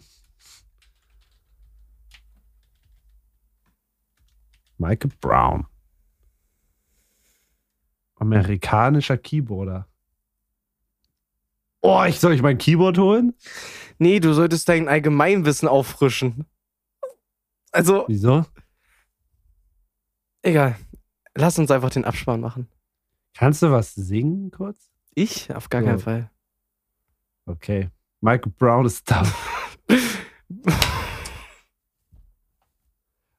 [4.79, 5.67] Michael Brown.
[8.15, 9.87] Amerikanischer Keyboarder.
[11.81, 13.33] Oh, ich soll ich mein Keyboard holen?
[13.97, 16.45] Nee, du solltest dein Allgemeinwissen auffrischen.
[17.71, 18.45] Also, Wieso?
[20.41, 20.75] egal.
[21.35, 22.67] Lass uns einfach den Abspann machen.
[23.35, 24.89] Kannst du was singen kurz?
[25.15, 25.53] Ich?
[25.55, 25.87] Auf gar Ja.
[25.89, 26.31] keinen Fall.
[27.45, 27.89] Okay.
[28.21, 29.23] Michael Brown ist da.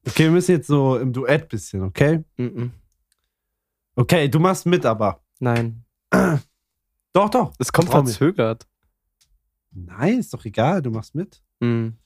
[0.07, 2.25] Okay, wir müssen jetzt so im Duett bisschen, okay?
[2.37, 2.73] Mhm.
[3.97, 5.23] Okay, du machst mit, aber.
[5.39, 5.85] Nein.
[7.13, 7.53] Doch, doch.
[7.59, 8.67] Es kommt verzögert.
[9.73, 11.43] Nein, ist doch egal, du machst mit.
[11.61, 11.97] Mhm.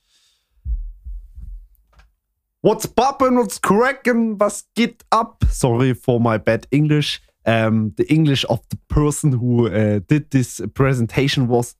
[2.61, 5.43] What's poppin', what's crackin', was geht ab?
[5.51, 7.21] Sorry for my bad English.
[7.45, 11.75] Um, the English of the person who uh, did this presentation was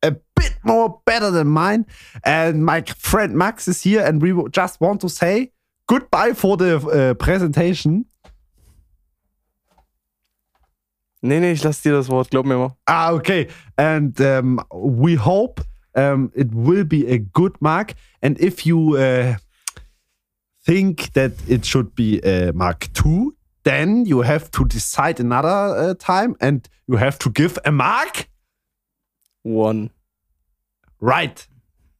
[0.00, 1.86] a bit more better than mine.
[2.22, 5.50] And my friend Max is here, and we just want to say
[5.88, 8.04] goodbye for the uh, presentation.
[11.24, 12.76] Nee, nee, ich lass dir das Wort, glaub mir mal.
[12.84, 13.46] Ah, okay.
[13.76, 15.62] And um, we hope
[15.94, 17.94] um, it will be a good mark.
[18.20, 19.36] And if you uh,
[20.64, 25.48] think that it should be a mark two, then you have to decide another
[25.90, 28.28] uh, time and you have to give a mark.
[29.44, 29.90] One.
[31.00, 31.46] Right.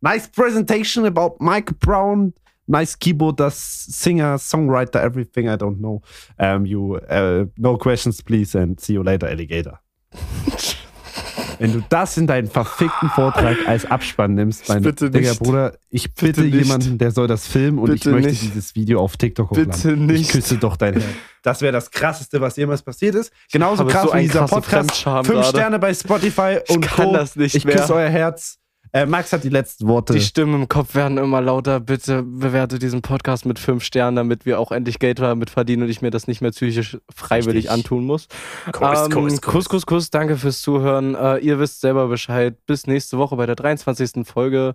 [0.00, 2.32] Nice presentation about Mike Brown.
[2.72, 6.00] Nice keyboard, das singer, songwriter, everything I don't know.
[6.38, 9.78] Um, you uh, no questions, please, and see you later, Alligator.
[11.58, 15.42] Wenn du das in deinen verfickten Vortrag als Abspann nimmst, mein Bitte Digga nicht.
[15.42, 18.42] Bruder, ich Bitte bitte, jemanden, der soll das filmen und Bitte ich möchte nicht.
[18.42, 19.70] dieses Video auf TikTok hochladen.
[19.70, 20.20] Bitte nicht.
[20.22, 21.04] Ich küsse doch dein Herz.
[21.42, 23.32] Das wäre das krasseste, was jemals passiert ist.
[23.52, 25.02] Genauso krass so wie dieser Podcast.
[25.24, 25.46] Fünf.
[25.46, 27.12] Sterne bei Spotify und Ich kann Co.
[27.12, 28.58] das nicht Ich küsse euer Herz.
[28.94, 30.12] Äh, Max hat die letzten Worte.
[30.12, 31.80] Die Stimmen im Kopf werden immer lauter.
[31.80, 35.88] Bitte bewerte diesen Podcast mit fünf Sternen, damit wir auch endlich Geld damit verdienen und
[35.88, 37.70] ich mir das nicht mehr psychisch freiwillig Richtig.
[37.70, 38.28] antun muss.
[38.70, 40.10] Kuss, Ähm, Kuss, Kuss, Kuss, Kuss.
[40.10, 41.14] Danke fürs Zuhören.
[41.14, 42.56] Äh, ihr wisst selber Bescheid.
[42.66, 44.26] Bis nächste Woche bei der 23.
[44.26, 44.74] Folge.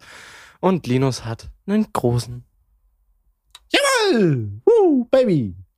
[0.62, 2.44] Und Linus hat einen großen.
[4.66, 5.58] Woo, Baby.